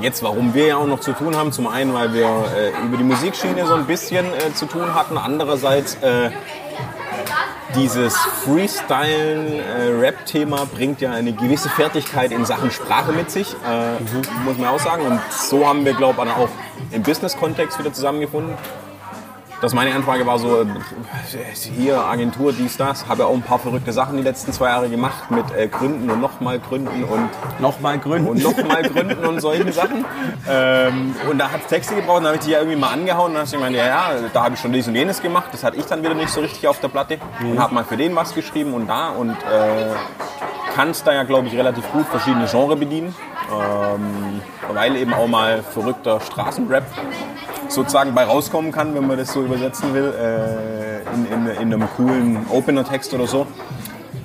jetzt, 0.00 0.22
warum 0.22 0.54
wir 0.54 0.66
ja 0.66 0.76
auch 0.76 0.86
noch 0.86 1.00
zu 1.00 1.12
tun 1.12 1.36
haben, 1.36 1.52
zum 1.52 1.66
einen, 1.66 1.92
weil 1.92 2.14
wir 2.14 2.26
äh, 2.26 2.86
über 2.86 2.96
die 2.96 3.04
Musikschiene 3.04 3.66
so 3.66 3.74
ein 3.74 3.86
bisschen 3.86 4.26
äh, 4.26 4.54
zu 4.54 4.64
tun 4.64 4.94
hatten, 4.94 5.18
andererseits 5.18 5.96
äh, 5.96 6.30
dieses 7.78 8.16
Freestylen-Rap-Thema 8.16 10.66
bringt 10.66 11.00
ja 11.00 11.12
eine 11.12 11.32
gewisse 11.32 11.68
Fertigkeit 11.68 12.32
in 12.32 12.44
Sachen 12.44 12.70
Sprache 12.70 13.12
mit 13.12 13.30
sich, 13.30 13.54
äh, 13.66 13.92
mhm. 13.92 14.44
muss 14.44 14.58
man 14.58 14.68
auch 14.68 14.80
sagen. 14.80 15.06
Und 15.06 15.20
so 15.30 15.66
haben 15.66 15.84
wir, 15.84 15.94
glaube 15.94 16.24
ich, 16.24 16.30
auch 16.30 16.48
im 16.90 17.02
Business-Kontext 17.02 17.78
wieder 17.78 17.92
zusammengefunden 17.92 18.54
dass 19.60 19.74
meine 19.74 19.94
Anfrage 19.94 20.26
war 20.26 20.38
so, 20.38 20.64
hier 21.76 22.00
Agentur, 22.00 22.52
dies, 22.52 22.76
das. 22.76 23.08
Habe 23.08 23.22
ja 23.22 23.28
auch 23.28 23.34
ein 23.34 23.42
paar 23.42 23.58
verrückte 23.58 23.92
Sachen 23.92 24.16
die 24.16 24.22
letzten 24.22 24.52
zwei 24.52 24.68
Jahre 24.68 24.88
gemacht 24.88 25.30
mit 25.30 25.44
äh, 25.56 25.68
Gründen 25.68 26.10
und 26.10 26.20
nochmal 26.20 26.58
Gründen 26.60 27.04
und 27.04 27.30
nochmal 27.60 27.98
Gründen 27.98 28.28
und 28.28 28.42
nochmal 28.42 28.82
Gründen 28.82 29.24
und 29.24 29.40
solchen 29.40 29.72
Sachen. 29.72 30.04
Ähm, 30.48 31.14
und 31.28 31.38
da 31.38 31.50
hat 31.50 31.62
es 31.62 31.66
Texte 31.66 31.94
gebraucht 31.94 32.18
und 32.18 32.24
da 32.24 32.28
habe 32.28 32.38
ich 32.38 32.44
die 32.44 32.52
ja 32.52 32.58
irgendwie 32.58 32.78
mal 32.78 32.92
angehauen 32.92 33.28
und 33.28 33.34
dann 33.34 33.46
habe 33.46 33.46
ich 33.46 33.52
gemeint, 33.52 33.76
ja, 33.76 33.86
ja, 33.86 34.10
da 34.32 34.44
habe 34.44 34.54
ich 34.54 34.60
schon 34.60 34.72
dies 34.72 34.86
und 34.86 34.94
jenes 34.94 35.20
gemacht. 35.20 35.48
Das 35.52 35.64
hatte 35.64 35.76
ich 35.76 35.86
dann 35.86 36.02
wieder 36.02 36.14
nicht 36.14 36.30
so 36.30 36.40
richtig 36.40 36.66
auf 36.68 36.78
der 36.80 36.88
Platte 36.88 37.18
mhm. 37.40 37.52
und 37.52 37.58
habe 37.60 37.74
mal 37.74 37.84
für 37.84 37.96
den 37.96 38.14
was 38.14 38.34
geschrieben 38.34 38.74
und 38.74 38.86
da 38.86 39.10
und 39.10 39.30
äh, 39.30 39.94
kannst 40.74 41.06
da 41.06 41.12
ja, 41.12 41.24
glaube 41.24 41.48
ich, 41.48 41.54
relativ 41.54 41.90
gut 41.90 42.06
verschiedene 42.06 42.46
Genres 42.46 42.78
bedienen. 42.78 43.14
Ähm, 43.50 44.40
weil 44.72 44.96
eben 44.96 45.14
auch 45.14 45.26
mal 45.26 45.62
verrückter 45.62 46.20
Straßenrap 46.20 46.84
sozusagen 47.68 48.14
bei 48.14 48.24
rauskommen 48.24 48.72
kann, 48.72 48.94
wenn 48.94 49.06
man 49.06 49.18
das 49.18 49.32
so 49.32 49.42
übersetzen 49.42 49.94
will, 49.94 50.12
äh, 50.18 51.14
in, 51.14 51.26
in, 51.26 51.46
in, 51.46 51.74
einem 51.74 51.88
coolen 51.96 52.46
Opener-Text 52.50 53.12
oder 53.14 53.26
so. 53.26 53.46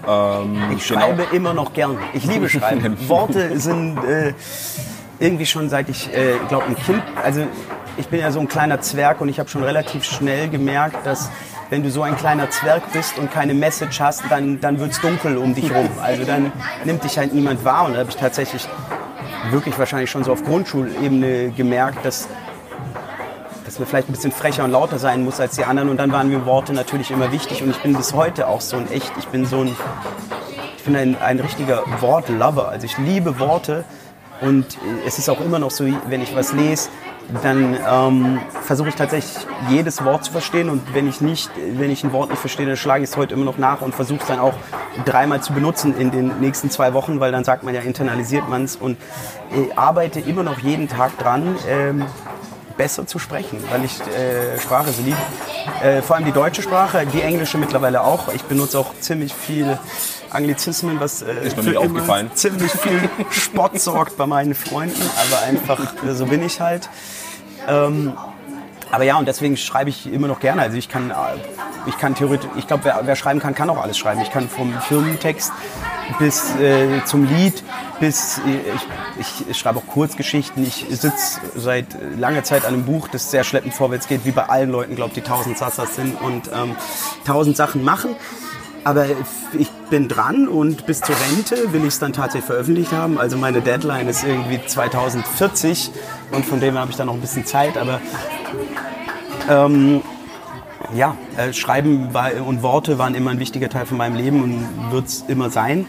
Ähm, 0.08 0.58
ich 0.76 0.88
genau. 0.88 1.02
schreibe 1.02 1.36
immer 1.36 1.54
noch 1.54 1.74
gern. 1.74 1.98
Ich 2.14 2.26
liebe 2.26 2.50
Schreiben. 2.50 2.98
Worte 3.08 3.60
sind 3.60 3.98
äh, 4.04 4.34
irgendwie 5.20 5.46
schon 5.46 5.70
seit 5.70 5.90
ich, 5.90 6.14
äh, 6.14 6.36
glaube 6.50 6.66
ein 6.66 6.76
Kind, 6.76 7.04
also 7.24 7.42
ich 7.98 8.08
bin 8.08 8.20
ja 8.20 8.32
so 8.32 8.40
ein 8.40 8.48
kleiner 8.48 8.82
Zwerg 8.82 9.22
und 9.22 9.30
ich 9.30 9.40
habe 9.40 9.50
schon 9.50 9.64
relativ 9.64 10.04
schnell 10.04 10.50
gemerkt, 10.50 11.06
dass 11.06 11.30
wenn 11.70 11.84
du 11.84 11.90
so 11.90 12.04
ein 12.04 12.16
kleiner 12.16 12.50
Zwerg 12.50 12.92
bist 12.92 13.18
und 13.18 13.32
keine 13.32 13.54
Message 13.54 14.00
hast, 14.00 14.24
dann, 14.30 14.60
dann 14.60 14.80
wird 14.80 14.92
es 14.92 15.02
dunkel 15.02 15.38
um 15.38 15.56
dich 15.56 15.74
rum. 15.74 15.90
Also 16.02 16.24
dann 16.24 16.52
nimmt 16.86 17.04
dich 17.04 17.18
halt 17.18 17.34
niemand 17.34 17.64
wahr. 17.66 17.86
Und 17.86 17.94
da 17.94 18.00
habe 18.00 18.10
ich 18.10 18.16
tatsächlich 18.16 18.68
wirklich 19.50 19.78
wahrscheinlich 19.78 20.10
schon 20.10 20.24
so 20.24 20.32
auf 20.32 20.44
Grundschulebene 20.44 21.52
gemerkt, 21.52 22.06
dass 22.06 22.28
dass 23.74 23.80
man 23.80 23.88
vielleicht 23.88 24.10
ein 24.10 24.12
bisschen 24.12 24.32
frecher 24.32 24.64
und 24.64 24.72
lauter 24.72 25.00
sein 25.00 25.24
muss 25.24 25.40
als 25.40 25.56
die 25.56 25.64
anderen. 25.64 25.90
Und 25.90 25.98
dann 25.98 26.12
waren 26.12 26.30
mir 26.30 26.46
Worte 26.46 26.74
natürlich 26.74 27.10
immer 27.10 27.32
wichtig. 27.32 27.64
Und 27.64 27.72
ich 27.72 27.82
bin 27.82 27.96
bis 27.96 28.14
heute 28.14 28.48
auch 28.48 28.62
so 28.62 28.78
ein 28.78 28.92
echt, 28.92 29.12
ich 29.18 29.28
bin 29.30 29.48
so 29.48 29.62
ein, 29.62 29.76
ich 30.78 30.84
bin 30.84 30.96
ein, 30.96 31.20
ein 31.20 31.40
richtiger 31.40 31.82
Wortlover. 32.00 32.70
Also 32.70 32.86
ich 32.86 32.96
liebe 33.00 33.40
Worte. 33.40 33.84
Und 34.42 34.78
es 35.08 35.18
ist 35.18 35.28
auch 35.28 35.42
immer 35.42 35.58
noch 35.58 35.72
so, 35.72 35.86
wenn 36.08 36.22
ich 36.22 36.36
was 36.36 36.54
lese, 36.54 36.90
dann 37.42 37.78
ähm, 37.90 38.40
versuche 38.62 38.90
ich 38.90 38.96
tatsächlich 38.96 39.48
jedes 39.70 40.04
Wort 40.04 40.26
zu 40.26 40.32
verstehen 40.32 40.70
und 40.70 40.94
wenn 40.94 41.08
ich 41.08 41.22
nicht, 41.22 41.50
wenn 41.78 41.90
ich 41.90 42.04
ein 42.04 42.12
Wort 42.12 42.30
nicht 42.30 42.40
verstehe, 42.40 42.66
dann 42.66 42.76
schlage 42.76 43.04
ich 43.04 43.12
es 43.12 43.18
heute 43.18 43.34
immer 43.34 43.46
noch 43.46 43.58
nach 43.58 43.82
und 43.82 43.96
versuche 43.96 44.20
es 44.20 44.28
dann 44.28 44.40
auch 44.40 44.56
dreimal 45.06 45.42
zu 45.42 45.54
benutzen 45.54 45.96
in 45.98 46.12
den 46.12 46.40
nächsten 46.40 46.70
zwei 46.70 46.94
Wochen, 46.94 47.22
weil 47.22 47.32
dann 47.32 47.46
sagt 47.46 47.64
man 47.64 47.74
ja, 47.74 47.82
internalisiert 47.82 48.50
man 48.50 48.66
es 48.66 48.76
und 48.76 48.98
ich 49.56 49.78
arbeite 49.78 50.20
immer 50.20 50.44
noch 50.44 50.60
jeden 50.60 50.90
Tag 50.90 51.18
dran, 51.18 51.56
ähm, 51.68 52.06
besser 52.78 53.06
zu 53.06 53.20
sprechen, 53.20 53.64
weil 53.70 53.86
ich 53.86 54.00
äh, 54.02 54.60
Sprache 54.60 54.92
so 54.92 55.02
liebe. 55.04 55.18
Äh, 55.82 56.02
vor 56.02 56.16
allem 56.16 56.26
die 56.26 56.32
deutsche 56.32 56.62
Sprache, 56.62 57.06
die 57.06 57.22
englische 57.22 57.58
mittlerweile 57.58 58.04
auch. 58.04 58.34
Ich 58.34 58.44
benutze 58.44 58.80
auch 58.80 58.94
ziemlich 59.00 59.34
viel 59.34 59.78
Anglizismen, 60.30 61.00
was 61.00 61.22
äh, 61.22 61.34
Ist 61.46 61.58
mir 61.58 61.64
für 61.64 61.84
immer 61.84 62.36
ziemlich 62.36 62.72
viel 62.72 63.10
Spott 63.30 63.80
sorgt 63.80 64.18
bei 64.18 64.26
meinen 64.26 64.56
Freunden, 64.56 65.02
aber 65.02 65.44
einfach 65.44 66.04
äh, 66.04 66.14
so 66.14 66.26
bin 66.26 66.42
ich 66.42 66.60
halt. 66.60 66.90
Ähm, 67.68 68.14
aber 68.92 69.06
ja, 69.06 69.18
und 69.18 69.28
deswegen 69.28 69.58
schreibe 69.58 69.90
ich 69.90 70.12
immer 70.12 70.28
noch 70.28 70.40
gerne. 70.40 70.62
Also 70.62 70.78
ich 70.78 70.90
kann, 70.90 71.12
äh, 71.12 71.14
ich 71.88 71.98
kann 71.98 72.16
theoretisch, 72.16 72.50
ich 72.58 72.68
glaube, 72.68 72.86
wer, 72.86 73.02
wer 73.04 73.16
schreiben 73.16 73.40
kann, 73.40 73.56
kann 73.56 73.70
auch 73.70 73.82
alles 73.82 73.98
schreiben. 73.98 74.22
Ich 74.22 74.32
kann 74.32 74.50
vom 74.50 74.74
Firmentext 74.82 75.52
bis 76.20 76.56
äh, 76.60 77.04
zum 77.06 77.26
Lied, 77.26 77.64
bis 78.00 78.40
äh, 78.40 78.60
ich, 79.20 79.50
ich 79.50 79.58
schreibe 79.58 79.80
auch 79.80 79.88
Kurzgeschichten. 79.88 80.64
Ich 80.64 80.86
sitze 80.90 81.40
seit 81.56 81.88
langer 82.18 82.44
Zeit 82.44 82.66
an 82.66 82.74
einem 82.74 82.86
Buch, 82.86 83.08
das 83.08 83.32
sehr 83.32 83.44
schleppend 83.44 83.74
vorwärts 83.74 84.08
geht, 84.08 84.26
wie 84.26 84.32
bei 84.32 84.48
allen 84.50 84.72
Leuten, 84.72 84.96
glaube 84.96 85.14
die 85.16 85.22
tausend 85.22 85.58
Sassas 85.58 85.96
sind 85.96 86.20
und 86.22 86.50
ähm, 86.54 86.76
tausend 87.26 87.58
Sachen 87.58 87.84
machen. 87.84 88.16
Aber 88.86 89.06
ich 89.54 89.70
bin 89.90 90.10
dran 90.10 90.50
und 90.50 90.86
bis 90.86 91.00
zur 91.00 91.16
Rente 91.16 91.72
will 91.72 91.82
ich 91.82 91.90
es 91.90 92.00
dann 92.00 92.12
tatsächlich 92.12 92.46
veröffentlicht 92.46 92.92
haben. 92.92 93.18
Also 93.18 93.38
meine 93.38 93.62
Deadline 93.62 94.10
ist 94.10 94.26
irgendwie 94.26 94.60
2040 94.66 95.92
und 96.32 96.46
von 96.46 96.60
dem 96.60 96.78
habe 96.78 96.92
ich 96.92 96.98
dann 96.98 97.08
noch 97.08 97.14
ein 97.14 97.22
bisschen 97.22 97.46
Zeit. 97.46 97.78
Aber 97.78 98.02
ähm, 99.50 100.02
ja, 100.96 101.16
äh, 101.38 101.54
Schreiben 101.54 102.14
war, 102.14 102.32
und 102.46 102.64
Worte 102.64 102.98
waren 102.98 103.16
immer 103.16 103.32
ein 103.32 103.40
wichtiger 103.40 103.70
Teil 103.70 103.86
von 103.86 103.98
meinem 103.98 104.16
Leben 104.16 104.44
und 104.44 104.92
wird 104.92 105.08
es 105.08 105.26
immer 105.28 105.50
sein. 105.50 105.86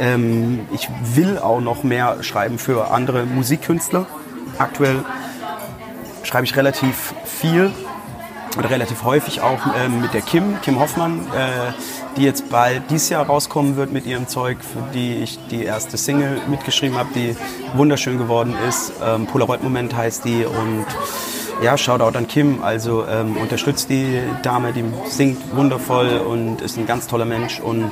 Ähm, 0.00 0.60
ich 0.72 0.88
will 1.14 1.38
auch 1.38 1.60
noch 1.60 1.82
mehr 1.82 2.22
schreiben 2.22 2.58
für 2.58 2.90
andere 2.90 3.24
Musikkünstler. 3.24 4.06
Aktuell 4.58 5.04
schreibe 6.22 6.44
ich 6.44 6.56
relativ 6.56 7.14
viel 7.24 7.72
oder 8.58 8.70
relativ 8.70 9.04
häufig 9.04 9.40
auch 9.40 9.60
ähm, 9.78 10.00
mit 10.00 10.14
der 10.14 10.20
Kim, 10.20 10.60
Kim 10.62 10.80
Hoffmann, 10.80 11.20
äh, 11.20 11.72
die 12.16 12.22
jetzt 12.22 12.50
bald 12.50 12.82
dieses 12.90 13.08
Jahr 13.08 13.26
rauskommen 13.26 13.76
wird 13.76 13.92
mit 13.92 14.06
ihrem 14.06 14.26
Zeug, 14.26 14.58
für 14.60 14.82
die 14.92 15.16
ich 15.16 15.38
die 15.50 15.64
erste 15.64 15.96
Single 15.96 16.40
mitgeschrieben 16.48 16.96
habe, 16.98 17.10
die 17.14 17.36
wunderschön 17.74 18.18
geworden 18.18 18.54
ist. 18.68 18.92
Ähm, 19.04 19.26
Polaroid-Moment 19.26 19.94
heißt 19.94 20.24
die 20.24 20.44
und 20.44 20.86
ja, 21.62 21.76
Shoutout 21.76 22.16
an 22.16 22.28
Kim, 22.28 22.62
also 22.62 23.06
ähm, 23.06 23.36
unterstützt 23.36 23.90
die 23.90 24.20
Dame, 24.42 24.72
die 24.72 24.84
singt 25.08 25.54
wundervoll 25.56 26.18
und 26.18 26.60
ist 26.60 26.76
ein 26.76 26.86
ganz 26.86 27.06
toller 27.06 27.24
Mensch 27.24 27.60
und 27.60 27.90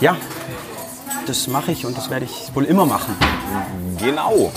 ja, 0.00 0.16
das 1.26 1.48
mache 1.48 1.72
ich 1.72 1.84
und 1.86 1.96
das 1.96 2.10
werde 2.10 2.24
ich 2.24 2.54
wohl 2.54 2.64
immer 2.64 2.86
machen. 2.86 3.16
Genau. 3.98 4.52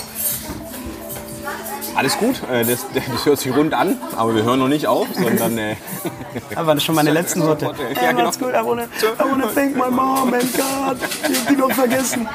Alles 1.94 2.16
gut, 2.16 2.42
äh, 2.50 2.64
das, 2.64 2.86
das 2.94 3.26
hört 3.26 3.38
sich 3.38 3.54
rund 3.54 3.74
an, 3.74 3.98
aber 4.16 4.34
wir 4.34 4.44
hören 4.44 4.58
noch 4.58 4.68
nicht 4.68 4.86
auf, 4.86 5.08
sondern 5.12 5.58
äh, 5.58 5.76
Aber 6.54 6.74
das 6.74 6.84
schon 6.84 6.94
meine 6.94 7.10
letzten 7.10 7.42
Worte? 7.42 7.66
Ja, 7.94 8.10
genau. 8.10 8.24
macht's 8.24 8.38
gut, 8.38 8.50
I 8.50 8.64
wanna, 8.64 8.84
I 8.84 8.88
wanna 9.18 9.46
thank 9.48 9.76
my 9.76 9.90
mom 9.90 10.32
and 10.32 10.52
God. 10.54 10.96
Ich 11.30 11.38
hab 11.38 11.48
die 11.48 11.56
noch 11.56 11.72
vergessen. 11.72 12.28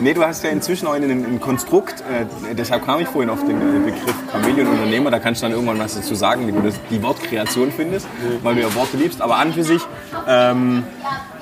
nee, 0.00 0.14
du 0.14 0.24
hast 0.24 0.42
ja 0.44 0.50
inzwischen 0.50 0.86
auch 0.86 0.94
ein, 0.94 1.40
Konstrukt, 1.40 2.00
äh, 2.00 2.54
deshalb 2.54 2.86
kam 2.86 3.00
ich 3.00 3.08
vorhin 3.08 3.30
auf 3.30 3.40
den 3.44 3.60
äh, 3.60 3.90
Begriff 3.90 4.14
Familienunternehmer, 4.30 5.10
da 5.10 5.18
kannst 5.18 5.42
du 5.42 5.46
dann 5.46 5.52
irgendwann 5.52 5.78
was 5.78 5.94
dazu 5.94 6.14
sagen, 6.14 6.46
wie 6.46 6.52
du 6.52 6.60
das, 6.60 6.74
die 6.90 7.02
Wortkreation 7.02 7.70
findest, 7.70 8.06
weil 8.42 8.54
du 8.54 8.62
ja 8.62 8.74
Worte 8.74 8.96
liebst, 8.96 9.20
aber 9.20 9.36
an 9.36 9.52
für 9.52 9.64
sich 9.64 9.82
ähm, 10.26 10.84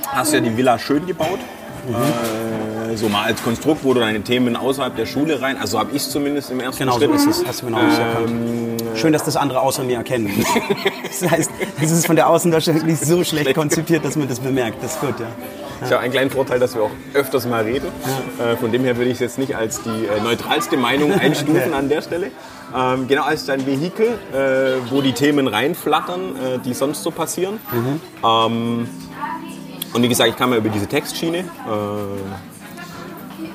hast 0.08 0.32
du 0.32 0.38
ja 0.38 0.42
die 0.42 0.56
Villa 0.56 0.78
schön 0.78 1.06
gebaut. 1.06 1.38
Äh, 1.88 2.49
so 2.96 3.08
mal 3.08 3.24
als 3.24 3.42
Konstrukt, 3.42 3.84
wo 3.84 3.94
du 3.94 4.00
deine 4.00 4.20
Themen 4.22 4.56
außerhalb 4.56 4.94
der 4.96 5.06
Schule 5.06 5.40
rein, 5.42 5.56
also 5.58 5.78
habe 5.78 5.90
ich 5.90 6.02
es 6.02 6.10
zumindest 6.10 6.50
im 6.50 6.60
ersten 6.60 6.80
Genau 6.84 6.98
so 6.98 7.06
Schritt. 7.06 7.14
ist 7.14 7.26
es. 7.26 7.46
Hast 7.46 7.62
du 7.62 7.66
genau 7.66 7.78
erkannt. 7.78 8.82
Schön, 8.96 9.12
dass 9.12 9.24
das 9.24 9.36
andere 9.36 9.60
außer 9.60 9.82
mir 9.84 9.96
erkennen. 9.98 10.30
Das 11.20 11.30
heißt, 11.30 11.50
es 11.82 11.90
ist 11.90 12.06
von 12.06 12.16
der 12.16 12.28
Außendarstellung 12.28 12.86
nicht 12.86 13.04
so 13.04 13.22
schlecht 13.24 13.54
konzipiert, 13.54 14.04
dass 14.04 14.16
man 14.16 14.28
das 14.28 14.38
bemerkt. 14.40 14.82
Das 14.82 14.94
ist 14.94 15.00
gut, 15.00 15.20
ja. 15.20 15.26
Ich 15.84 15.90
habe 15.90 16.00
einen 16.00 16.12
kleinen 16.12 16.30
Vorteil, 16.30 16.58
dass 16.60 16.74
wir 16.74 16.82
auch 16.82 16.90
öfters 17.14 17.46
mal 17.46 17.62
reden. 17.64 17.88
Äh, 18.38 18.56
von 18.56 18.70
dem 18.70 18.84
her 18.84 18.96
würde 18.96 19.08
ich 19.10 19.14
es 19.14 19.20
jetzt 19.20 19.38
nicht 19.38 19.56
als 19.56 19.82
die 19.82 19.88
äh, 20.06 20.20
neutralste 20.22 20.76
Meinung 20.76 21.12
einstufen 21.20 21.74
an 21.74 21.88
der 21.88 22.00
Stelle. 22.02 22.30
Ähm, 22.76 23.08
genau 23.08 23.24
als 23.24 23.44
dein 23.46 23.66
Vehikel, 23.66 24.06
äh, 24.32 24.90
wo 24.90 25.00
die 25.02 25.12
Themen 25.12 25.48
reinflattern, 25.48 26.20
äh, 26.36 26.58
die 26.64 26.74
sonst 26.74 27.02
so 27.02 27.10
passieren. 27.10 27.58
Ähm, 28.24 28.88
und 29.92 30.02
wie 30.02 30.08
gesagt, 30.08 30.30
ich 30.30 30.36
kam 30.36 30.52
ja 30.52 30.58
über 30.58 30.68
diese 30.68 30.86
Textschiene. 30.86 31.44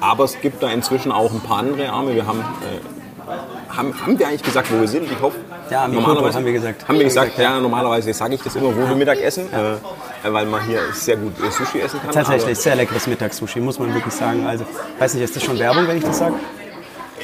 Äh, 0.02 0.04
aber 0.04 0.24
es 0.24 0.40
gibt 0.42 0.62
da 0.62 0.70
inzwischen 0.70 1.12
auch 1.12 1.32
ein 1.32 1.42
paar 1.42 1.60
andere 1.60 1.90
Arme. 1.90 2.16
Wir 2.16 2.26
haben, 2.26 2.40
äh, 2.40 3.74
haben, 3.76 3.94
haben 4.02 4.20
wir 4.20 4.28
eigentlich 4.28 4.44
gesagt, 4.44 4.72
wo 4.72 4.80
wir 4.80 4.88
sind? 4.88 5.12
Ich 5.12 5.22
hoffe. 5.22 5.38
Ja, 5.70 5.88
normalerweise 5.88 6.38
haben 6.38 6.46
wir 6.46 6.54
gesagt. 6.54 6.88
Haben 6.88 6.98
wir 7.00 7.06
gesagt, 7.06 7.38
ja, 7.40 7.60
normalerweise 7.60 8.14
sage 8.14 8.36
ich 8.36 8.42
das 8.42 8.56
immer, 8.56 8.76
wo 8.76 8.88
wir 8.88 8.96
Mittag 8.96 9.20
essen, 9.22 9.48
äh, 9.52 10.32
weil 10.32 10.46
man 10.46 10.64
hier 10.66 10.80
sehr 10.94 11.18
gut 11.18 11.34
äh, 11.40 11.50
Sushi 11.50 11.80
essen 11.82 12.00
kann. 12.02 12.12
Tatsächlich, 12.12 12.58
sehr 12.58 12.76
leckeres 12.76 13.08
Mittagssushi, 13.08 13.60
muss 13.60 13.80
man 13.80 13.94
wirklich 13.94 14.14
sagen. 14.14 14.46
Also, 14.46 14.66
weiß 15.00 15.16
nicht, 15.16 15.24
ist 15.24 15.36
das 15.36 15.44
schon 15.44 15.58
Werbung, 15.58 15.88
wenn 15.88 15.98
ich 15.98 16.04
das 16.04 16.20
sage? 16.20 16.36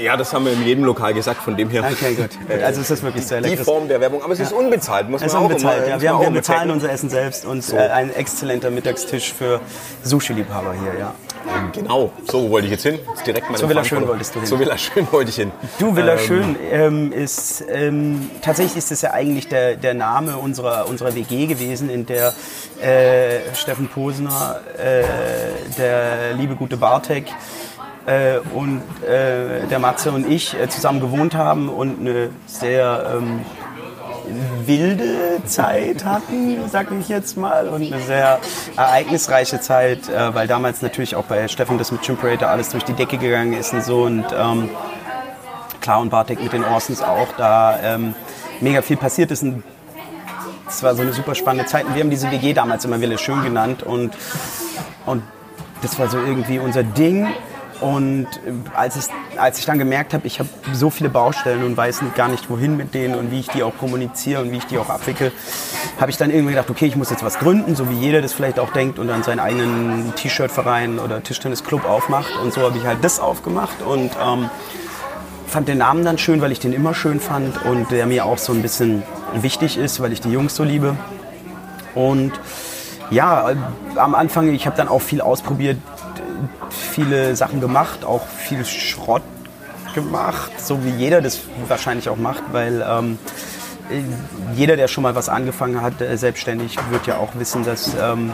Ja, 0.01 0.17
das 0.17 0.33
haben 0.33 0.45
wir 0.45 0.53
in 0.53 0.65
jedem 0.65 0.85
Lokal 0.85 1.13
gesagt, 1.13 1.43
von 1.43 1.55
dem 1.55 1.69
her. 1.69 1.83
Okay, 1.83 2.15
gut. 2.15 2.29
gut. 2.47 2.63
Also, 2.63 2.81
es 2.81 2.89
ist 2.89 3.03
wirklich 3.03 3.27
sehr 3.27 3.41
Die 3.41 3.49
leckeres. 3.49 3.65
Form 3.65 3.87
der 3.87 3.99
Werbung, 3.99 4.23
aber 4.23 4.33
es 4.33 4.39
ist 4.39 4.53
unbezahlt, 4.53 5.09
muss 5.09 5.19
man 5.19 5.27
Es 5.27 5.33
ist 5.33 5.37
auch 5.37 5.43
unbezahlt, 5.43 5.79
immer, 5.79 5.87
ja. 5.89 6.01
Wir, 6.01 6.09
haben, 6.13 6.21
wir 6.21 6.27
auch 6.29 6.33
bezahlen 6.33 6.71
unser 6.71 6.91
Essen 6.91 7.09
selbst 7.09 7.45
und 7.45 7.71
äh, 7.73 7.77
ein 7.77 8.11
exzellenter 8.11 8.71
Mittagstisch 8.71 9.33
für 9.33 9.59
Sushi-Liebhaber 10.03 10.73
hier, 10.73 10.99
ja. 10.99 11.13
Genau, 11.73 12.11
so 12.29 12.43
wo 12.43 12.51
wollte 12.51 12.67
ich 12.67 12.71
jetzt 12.71 12.83
hin. 12.83 12.99
Jetzt 13.09 13.25
direkt 13.25 13.47
meine 13.47 13.57
Zu 13.57 13.69
Villa 13.69 13.83
Schön 13.83 14.07
wolltest 14.07 14.35
du 14.35 14.39
hin. 14.39 14.47
Zu 14.47 14.59
Villa 14.59 14.77
Schön 14.77 15.07
wollte 15.11 15.29
ich 15.29 15.35
hin. 15.35 15.51
Du, 15.79 15.95
Villa 15.95 16.17
Schön 16.17 16.55
ähm, 16.71 17.11
ist, 17.11 17.63
ähm, 17.69 18.29
tatsächlich 18.41 18.77
ist 18.77 18.91
es 18.91 19.01
ja 19.01 19.11
eigentlich 19.11 19.47
der, 19.47 19.75
der 19.75 19.93
Name 19.93 20.37
unserer, 20.37 20.87
unserer 20.87 21.15
WG 21.15 21.47
gewesen, 21.47 21.89
in 21.89 22.05
der 22.05 22.33
äh, 22.81 23.55
Steffen 23.55 23.87
Posner, 23.87 24.59
äh, 24.77 25.03
der 25.77 26.33
liebe 26.33 26.55
gute 26.55 26.77
Bartek 26.77 27.25
äh, 28.05 28.39
und 28.53 28.81
äh, 29.03 29.67
der 29.67 29.79
Matze 29.79 30.11
und 30.11 30.29
ich 30.29 30.53
äh, 30.59 30.67
zusammen 30.69 30.99
gewohnt 30.99 31.35
haben 31.35 31.69
und 31.69 31.99
eine 31.99 32.29
sehr 32.45 33.13
ähm, 33.17 33.41
wilde 34.65 35.41
Zeit 35.45 36.05
hatten, 36.05 36.57
sag 36.69 36.91
ich 36.91 37.09
jetzt 37.09 37.37
mal, 37.37 37.67
und 37.67 37.91
eine 37.91 38.01
sehr 38.01 38.39
ereignisreiche 38.77 39.59
Zeit, 39.59 40.09
äh, 40.09 40.33
weil 40.33 40.47
damals 40.47 40.81
natürlich 40.81 41.15
auch 41.15 41.25
bei 41.25 41.47
Steffen 41.47 41.77
das 41.77 41.91
mit 41.91 42.01
Chimperator 42.01 42.49
alles 42.49 42.69
durch 42.69 42.83
die 42.83 42.93
Decke 42.93 43.17
gegangen 43.17 43.53
ist 43.53 43.73
und 43.73 43.83
so 43.83 44.03
und 44.03 44.25
ähm, 44.37 44.69
klar 45.81 45.99
und 45.99 46.09
Bartek 46.09 46.41
mit 46.41 46.53
den 46.53 46.63
Orsons 46.63 47.01
auch, 47.01 47.27
da 47.37 47.79
ähm, 47.83 48.15
mega 48.61 48.81
viel 48.81 48.97
passiert 48.97 49.31
ist. 49.31 49.43
Es 50.67 50.83
war 50.83 50.95
so 50.95 51.01
eine 51.01 51.11
super 51.11 51.35
spannende 51.35 51.65
Zeit. 51.65 51.85
Und 51.85 51.95
wir 51.95 52.01
haben 52.01 52.09
diese 52.09 52.31
WG 52.31 52.53
damals 52.53 52.85
immer 52.85 53.01
Wille 53.01 53.17
schön 53.17 53.43
genannt 53.43 53.83
und, 53.83 54.11
und 55.05 55.23
das 55.81 55.99
war 55.99 56.07
so 56.07 56.17
irgendwie 56.17 56.59
unser 56.59 56.83
Ding. 56.83 57.27
Und 57.81 58.27
äh, 58.45 58.53
als 58.75 58.95
ich, 58.95 59.05
als 59.41 59.59
ich 59.59 59.65
dann 59.65 59.79
gemerkt 59.79 60.13
habe, 60.13 60.27
ich 60.27 60.39
habe 60.39 60.49
so 60.71 60.89
viele 60.89 61.09
Baustellen 61.09 61.63
und 61.63 61.75
weiß 61.75 62.01
gar 62.15 62.27
nicht, 62.27 62.49
wohin 62.49 62.77
mit 62.77 62.93
denen 62.93 63.15
und 63.15 63.31
wie 63.31 63.39
ich 63.39 63.47
die 63.47 63.63
auch 63.63 63.75
kommuniziere 63.77 64.41
und 64.41 64.51
wie 64.51 64.57
ich 64.57 64.65
die 64.65 64.77
auch 64.77 64.89
abwickel, 64.89 65.31
habe 65.99 66.11
ich 66.11 66.17
dann 66.17 66.29
irgendwie 66.29 66.51
gedacht, 66.51 66.69
okay, 66.69 66.85
ich 66.85 66.95
muss 66.95 67.09
jetzt 67.09 67.23
was 67.23 67.39
gründen, 67.39 67.75
so 67.75 67.89
wie 67.89 67.95
jeder 67.95 68.21
das 68.21 68.33
vielleicht 68.33 68.59
auch 68.59 68.71
denkt 68.71 68.99
und 68.99 69.07
dann 69.07 69.23
seinen 69.23 69.39
eigenen 69.39 70.13
T-Shirt-Verein 70.15 70.99
oder 70.99 71.23
Tischtennisclub 71.23 71.85
aufmacht. 71.85 72.31
Und 72.41 72.53
so 72.53 72.61
habe 72.61 72.77
ich 72.77 72.85
halt 72.85 73.03
das 73.03 73.19
aufgemacht 73.19 73.81
und 73.81 74.11
ähm, 74.23 74.49
fand 75.47 75.67
den 75.67 75.79
Namen 75.79 76.05
dann 76.05 76.17
schön, 76.17 76.41
weil 76.41 76.51
ich 76.51 76.59
den 76.59 76.73
immer 76.73 76.93
schön 76.93 77.19
fand 77.19 77.65
und 77.65 77.91
der 77.91 78.05
mir 78.05 78.25
auch 78.25 78.37
so 78.37 78.53
ein 78.53 78.61
bisschen 78.61 79.03
wichtig 79.33 79.77
ist, 79.77 79.99
weil 80.01 80.13
ich 80.13 80.21
die 80.21 80.31
Jungs 80.31 80.55
so 80.55 80.63
liebe. 80.63 80.95
Und 81.95 82.31
ja, 83.09 83.51
am 83.95 84.15
Anfang, 84.15 84.53
ich 84.53 84.65
habe 84.65 84.77
dann 84.77 84.87
auch 84.87 85.01
viel 85.01 85.19
ausprobiert, 85.19 85.77
viele 86.91 87.35
Sachen 87.35 87.61
gemacht, 87.61 88.05
auch 88.05 88.27
viel 88.27 88.65
Schrott 88.65 89.23
gemacht, 89.95 90.51
so 90.59 90.83
wie 90.85 90.89
jeder 90.89 91.21
das 91.21 91.39
wahrscheinlich 91.67 92.09
auch 92.09 92.17
macht, 92.17 92.43
weil 92.51 92.85
ähm, 92.87 93.17
äh, 93.89 94.01
jeder, 94.55 94.75
der 94.75 94.87
schon 94.87 95.03
mal 95.03 95.15
was 95.15 95.29
angefangen 95.29 95.81
hat, 95.81 96.01
äh, 96.01 96.17
selbstständig, 96.17 96.77
wird 96.91 97.07
ja 97.07 97.17
auch 97.17 97.35
wissen, 97.35 97.63
dass 97.63 97.91
ähm, 97.99 98.33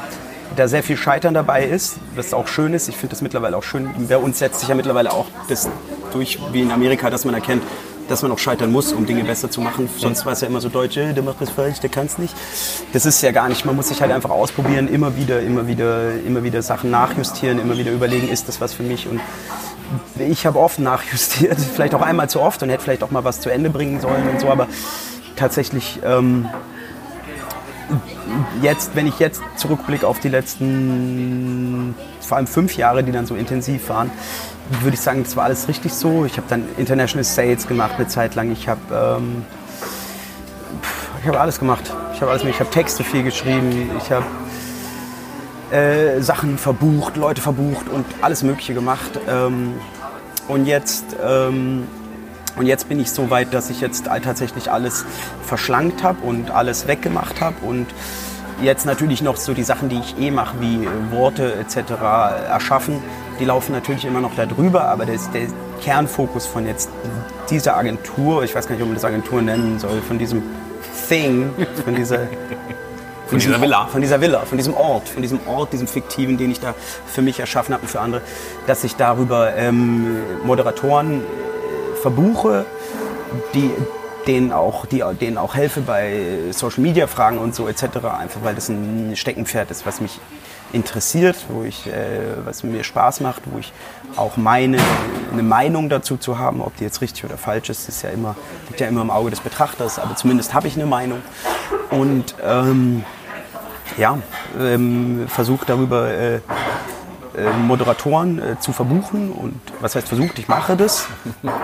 da 0.55 0.67
sehr 0.67 0.83
viel 0.83 0.97
Scheitern 0.97 1.33
dabei 1.33 1.65
ist, 1.65 1.97
was 2.15 2.33
auch 2.33 2.47
schön 2.47 2.73
ist. 2.73 2.87
Ich 2.89 2.95
finde 2.95 3.11
das 3.11 3.21
mittlerweile 3.21 3.57
auch 3.57 3.63
schön. 3.63 3.89
Bei 4.07 4.17
uns 4.17 4.39
setzt 4.39 4.59
sich 4.59 4.69
ja 4.69 4.75
mittlerweile 4.75 5.11
auch 5.11 5.25
das 5.49 5.69
durch, 6.13 6.39
wie 6.51 6.61
in 6.61 6.71
Amerika, 6.71 7.09
dass 7.09 7.25
man 7.25 7.35
erkennt, 7.35 7.63
dass 8.07 8.21
man 8.21 8.31
auch 8.31 8.39
scheitern 8.39 8.71
muss, 8.71 8.93
um 8.93 9.05
Dinge 9.05 9.23
besser 9.23 9.49
zu 9.49 9.61
machen. 9.61 9.89
Sonst 9.97 10.25
war 10.25 10.33
es 10.33 10.41
ja 10.41 10.47
immer 10.47 10.61
so 10.61 10.69
deutsch, 10.69 10.95
der 10.95 11.21
macht 11.23 11.41
das 11.41 11.49
falsch, 11.49 11.79
der 11.79 11.89
kann 11.89 12.05
es 12.05 12.17
nicht. 12.17 12.35
Das 12.93 13.05
ist 13.05 13.21
ja 13.21 13.31
gar 13.31 13.49
nicht. 13.49 13.65
Man 13.65 13.75
muss 13.75 13.89
sich 13.89 14.01
halt 14.01 14.11
einfach 14.11 14.29
ausprobieren, 14.29 14.87
immer 14.87 15.15
wieder, 15.15 15.41
immer 15.41 15.67
wieder, 15.67 16.13
immer 16.25 16.43
wieder 16.43 16.61
Sachen 16.61 16.89
nachjustieren, 16.89 17.59
immer 17.59 17.77
wieder 17.77 17.91
überlegen, 17.91 18.29
ist 18.29 18.47
das 18.47 18.61
was 18.61 18.73
für 18.73 18.83
mich 18.83 19.07
und 19.07 19.19
ich 20.19 20.45
habe 20.45 20.59
oft 20.59 20.79
nachjustiert, 20.79 21.57
vielleicht 21.75 21.95
auch 21.95 22.01
einmal 22.01 22.29
zu 22.29 22.41
oft 22.41 22.61
und 22.63 22.69
hätte 22.69 22.83
vielleicht 22.83 23.03
auch 23.03 23.11
mal 23.11 23.23
was 23.23 23.39
zu 23.39 23.49
Ende 23.49 23.69
bringen 23.69 24.01
sollen 24.01 24.27
und 24.29 24.39
so, 24.39 24.49
aber 24.49 24.67
tatsächlich 25.35 25.99
ähm, 26.03 26.49
jetzt, 28.61 28.95
wenn 28.95 29.07
ich 29.07 29.19
jetzt 29.19 29.41
zurückblicke 29.55 30.07
auf 30.07 30.19
die 30.19 30.29
letzten, 30.29 31.95
vor 32.19 32.37
allem 32.37 32.47
fünf 32.47 32.75
Jahre, 32.77 33.03
die 33.03 33.11
dann 33.11 33.25
so 33.25 33.35
intensiv 33.35 33.89
waren, 33.89 34.11
würde 34.81 34.95
ich 34.95 35.01
sagen, 35.01 35.23
das 35.23 35.35
war 35.35 35.45
alles 35.45 35.67
richtig 35.67 35.93
so. 35.93 36.25
Ich 36.25 36.37
habe 36.37 36.47
dann 36.49 36.63
International 36.77 37.23
Sales 37.23 37.67
gemacht 37.67 37.93
eine 37.97 38.07
Zeit 38.07 38.35
lang. 38.35 38.51
Ich 38.51 38.67
habe 38.67 39.19
ähm, 39.21 39.45
ich 41.23 41.37
alles 41.37 41.59
gemacht. 41.59 41.83
Ich 42.13 42.21
habe 42.21 42.31
alles, 42.31 42.43
Texte 42.71 43.03
viel 43.03 43.23
geschrieben. 43.23 43.89
Ich 43.97 44.11
habe 44.11 44.25
äh, 45.71 46.21
Sachen 46.21 46.57
verbucht, 46.57 47.17
Leute 47.17 47.41
verbucht 47.41 47.89
und 47.89 48.05
alles 48.21 48.43
Mögliche 48.43 48.73
gemacht. 48.73 49.19
Ähm, 49.27 49.73
und 50.47 50.65
jetzt 50.65 51.05
ähm, 51.23 51.87
und 52.57 52.65
jetzt 52.65 52.89
bin 52.89 52.99
ich 52.99 53.11
so 53.11 53.29
weit, 53.29 53.53
dass 53.53 53.69
ich 53.69 53.81
jetzt 53.81 54.05
tatsächlich 54.05 54.71
alles 54.71 55.05
verschlankt 55.43 56.03
habe 56.03 56.25
und 56.25 56.51
alles 56.51 56.87
weggemacht 56.87 57.41
habe 57.41 57.55
und 57.65 57.87
jetzt 58.61 58.85
natürlich 58.85 59.21
noch 59.21 59.37
so 59.37 59.53
die 59.53 59.63
Sachen, 59.63 59.89
die 59.89 59.99
ich 59.99 60.17
eh 60.19 60.31
mache, 60.31 60.59
wie 60.59 60.87
Worte 61.11 61.55
etc. 61.55 61.91
erschaffen, 62.49 63.01
die 63.39 63.45
laufen 63.45 63.71
natürlich 63.71 64.05
immer 64.05 64.21
noch 64.21 64.35
darüber, 64.35 64.85
aber 64.85 65.05
das, 65.05 65.29
der 65.31 65.47
Kernfokus 65.81 66.47
von 66.47 66.65
jetzt 66.65 66.89
dieser 67.49 67.77
Agentur, 67.77 68.43
ich 68.43 68.55
weiß 68.55 68.67
gar 68.67 68.73
nicht, 68.73 68.81
ob 68.81 68.87
man 68.89 68.95
das 68.95 69.05
Agentur 69.05 69.41
nennen 69.41 69.79
soll, 69.79 70.01
von 70.01 70.17
diesem 70.17 70.41
Thing, 71.07 71.51
von 71.85 71.95
dieser 71.95 72.27
Von 73.27 73.39
dieser 73.39 73.61
Villa. 73.61 73.85
Von 73.87 74.01
dieser 74.01 74.21
Villa, 74.21 74.39
von 74.45 74.57
diesem 74.57 74.73
Ort, 74.73 75.09
von 75.09 75.21
diesem 75.21 75.39
Ort, 75.47 75.73
diesem 75.73 75.87
fiktiven, 75.87 76.37
den 76.37 76.49
ich 76.49 76.61
da 76.61 76.73
für 77.05 77.21
mich 77.21 77.39
erschaffen 77.39 77.73
habe 77.73 77.81
und 77.81 77.89
für 77.89 77.99
andere, 77.99 78.21
dass 78.67 78.85
ich 78.85 78.95
darüber 78.95 79.53
ähm, 79.55 80.21
Moderatoren 80.45 81.23
verbuche, 82.07 82.65
die 83.53 83.71
denen 84.27 84.51
auch, 84.51 84.85
die, 84.85 85.03
denen 85.19 85.37
auch 85.37 85.55
helfe 85.55 85.81
bei 85.81 86.51
Social 86.51 86.81
Media 86.81 87.07
Fragen 87.07 87.37
und 87.37 87.53
so 87.53 87.67
etc. 87.67 87.83
Einfach 88.17 88.43
weil 88.43 88.55
das 88.55 88.69
ein 88.69 89.13
Steckenpferd 89.15 89.71
ist, 89.71 89.85
was 89.85 89.99
mich 89.99 90.19
interessiert, 90.73 91.37
wo 91.49 91.63
ich, 91.63 91.87
äh, 91.87 92.19
was 92.45 92.63
mir 92.63 92.83
Spaß 92.83 93.21
macht, 93.21 93.41
wo 93.45 93.59
ich 93.59 93.71
auch 94.15 94.35
meine, 94.37 94.77
eine 95.31 95.43
Meinung 95.43 95.89
dazu 95.89 96.17
zu 96.17 96.39
haben, 96.39 96.61
ob 96.61 96.75
die 96.77 96.83
jetzt 96.83 97.01
richtig 97.01 97.23
oder 97.25 97.37
falsch 97.37 97.69
ist, 97.69 97.87
ist 97.87 98.01
ja 98.03 98.09
immer, 98.09 98.35
liegt 98.67 98.79
ja 98.81 98.87
immer 98.87 99.01
im 99.01 99.11
Auge 99.11 99.29
des 99.29 99.39
Betrachters, 99.39 99.99
aber 99.99 100.15
zumindest 100.15 100.53
habe 100.53 100.67
ich 100.67 100.75
eine 100.75 100.85
Meinung. 100.85 101.21
Und 101.89 102.35
ähm, 102.43 103.03
ja, 103.97 104.17
ähm, 104.59 105.25
versuche 105.29 105.65
darüber 105.65 106.09
äh, 106.09 106.39
Moderatoren 107.65 108.39
äh, 108.39 108.59
zu 108.59 108.71
verbuchen 108.71 109.31
und 109.31 109.59
was 109.79 109.95
heißt 109.95 110.07
versucht, 110.07 110.39
ich 110.39 110.47
mache 110.47 110.75
das 110.75 111.07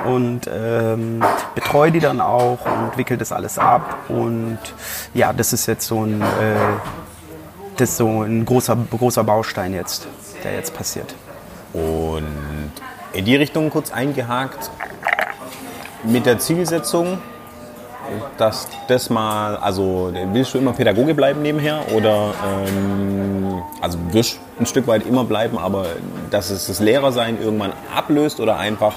und 0.05 0.41
ähm, 0.51 1.23
betreue 1.55 1.91
die 1.91 1.99
dann 1.99 2.21
auch 2.21 2.59
und 2.65 2.97
wickel 2.97 3.17
das 3.17 3.31
alles 3.31 3.57
ab 3.57 3.97
und 4.07 4.59
ja, 5.13 5.33
das 5.33 5.53
ist 5.53 5.65
jetzt 5.65 5.87
so 5.87 6.05
ein, 6.05 6.21
äh, 6.21 6.25
das 7.77 7.91
ist 7.91 7.97
so 7.97 8.23
ein 8.23 8.45
großer, 8.45 8.77
großer 8.89 9.23
Baustein 9.23 9.73
jetzt, 9.73 10.07
der 10.43 10.53
jetzt 10.53 10.75
passiert. 10.75 11.15
Und 11.73 12.71
in 13.13 13.25
die 13.25 13.35
Richtung 13.35 13.69
kurz 13.69 13.91
eingehakt 13.91 14.69
mit 16.03 16.25
der 16.25 16.37
Zielsetzung, 16.37 17.19
dass 18.37 18.67
das 18.87 19.09
mal, 19.09 19.57
also 19.57 20.11
willst 20.31 20.53
du 20.53 20.57
immer 20.57 20.73
Pädagoge 20.73 21.13
bleiben 21.13 21.41
nebenher 21.41 21.81
oder 21.93 22.33
ähm, 22.45 23.61
also 23.81 23.97
wirst 24.11 24.39
ein 24.59 24.65
Stück 24.65 24.87
weit 24.87 25.05
immer 25.05 25.23
bleiben, 25.23 25.57
aber 25.57 25.85
dass 26.29 26.49
es 26.49 26.67
das 26.67 26.79
Lehrersein 26.79 27.41
irgendwann 27.41 27.73
ablöst 27.95 28.39
oder 28.39 28.57
einfach, 28.57 28.93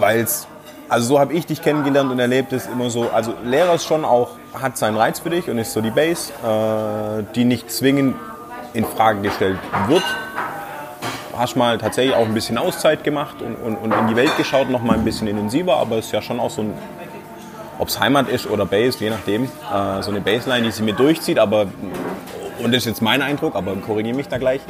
weil 0.00 0.20
es, 0.20 0.46
also 0.88 1.06
so 1.06 1.20
habe 1.20 1.32
ich 1.34 1.46
dich 1.46 1.62
kennengelernt 1.62 2.10
und 2.10 2.18
erlebt, 2.18 2.52
ist 2.52 2.68
immer 2.70 2.90
so, 2.90 3.10
also 3.10 3.34
Lehrer 3.44 3.74
ist 3.74 3.84
schon 3.84 4.04
auch, 4.04 4.30
hat 4.54 4.76
seinen 4.76 4.96
Reiz 4.96 5.20
für 5.20 5.30
dich 5.30 5.48
und 5.50 5.58
ist 5.58 5.72
so 5.72 5.80
die 5.80 5.90
Base, 5.90 6.32
äh, 6.32 7.24
die 7.34 7.44
nicht 7.44 7.70
zwingend 7.70 8.16
in 8.72 8.84
Frage 8.84 9.20
gestellt 9.22 9.58
wird. 9.88 10.04
Hast 11.36 11.56
mal 11.56 11.78
tatsächlich 11.78 12.14
auch 12.14 12.24
ein 12.24 12.34
bisschen 12.34 12.58
Auszeit 12.58 13.04
gemacht 13.04 13.36
und, 13.42 13.56
und, 13.56 13.76
und 13.76 13.92
in 13.92 14.08
die 14.08 14.16
Welt 14.16 14.36
geschaut, 14.36 14.70
noch 14.70 14.82
mal 14.82 14.94
ein 14.94 15.04
bisschen 15.04 15.28
intensiver, 15.28 15.76
aber 15.76 15.98
es 15.98 16.06
ist 16.06 16.12
ja 16.12 16.22
schon 16.22 16.40
auch 16.40 16.50
so 16.50 16.62
ein, 16.62 16.74
ob 17.78 17.88
es 17.88 18.00
Heimat 18.00 18.28
ist 18.28 18.48
oder 18.48 18.64
Base, 18.64 18.98
je 19.00 19.10
nachdem, 19.10 19.44
äh, 19.44 20.02
so 20.02 20.10
eine 20.10 20.20
Baseline, 20.20 20.64
die 20.64 20.72
sie 20.72 20.82
mir 20.82 20.94
durchzieht, 20.94 21.38
aber 21.38 21.66
und 22.58 22.72
das 22.72 22.78
ist 22.78 22.86
jetzt 22.86 23.02
mein 23.02 23.22
Eindruck, 23.22 23.54
aber 23.54 23.74
korrigiere 23.76 24.16
mich 24.16 24.28
da 24.28 24.38
gleich. 24.38 24.60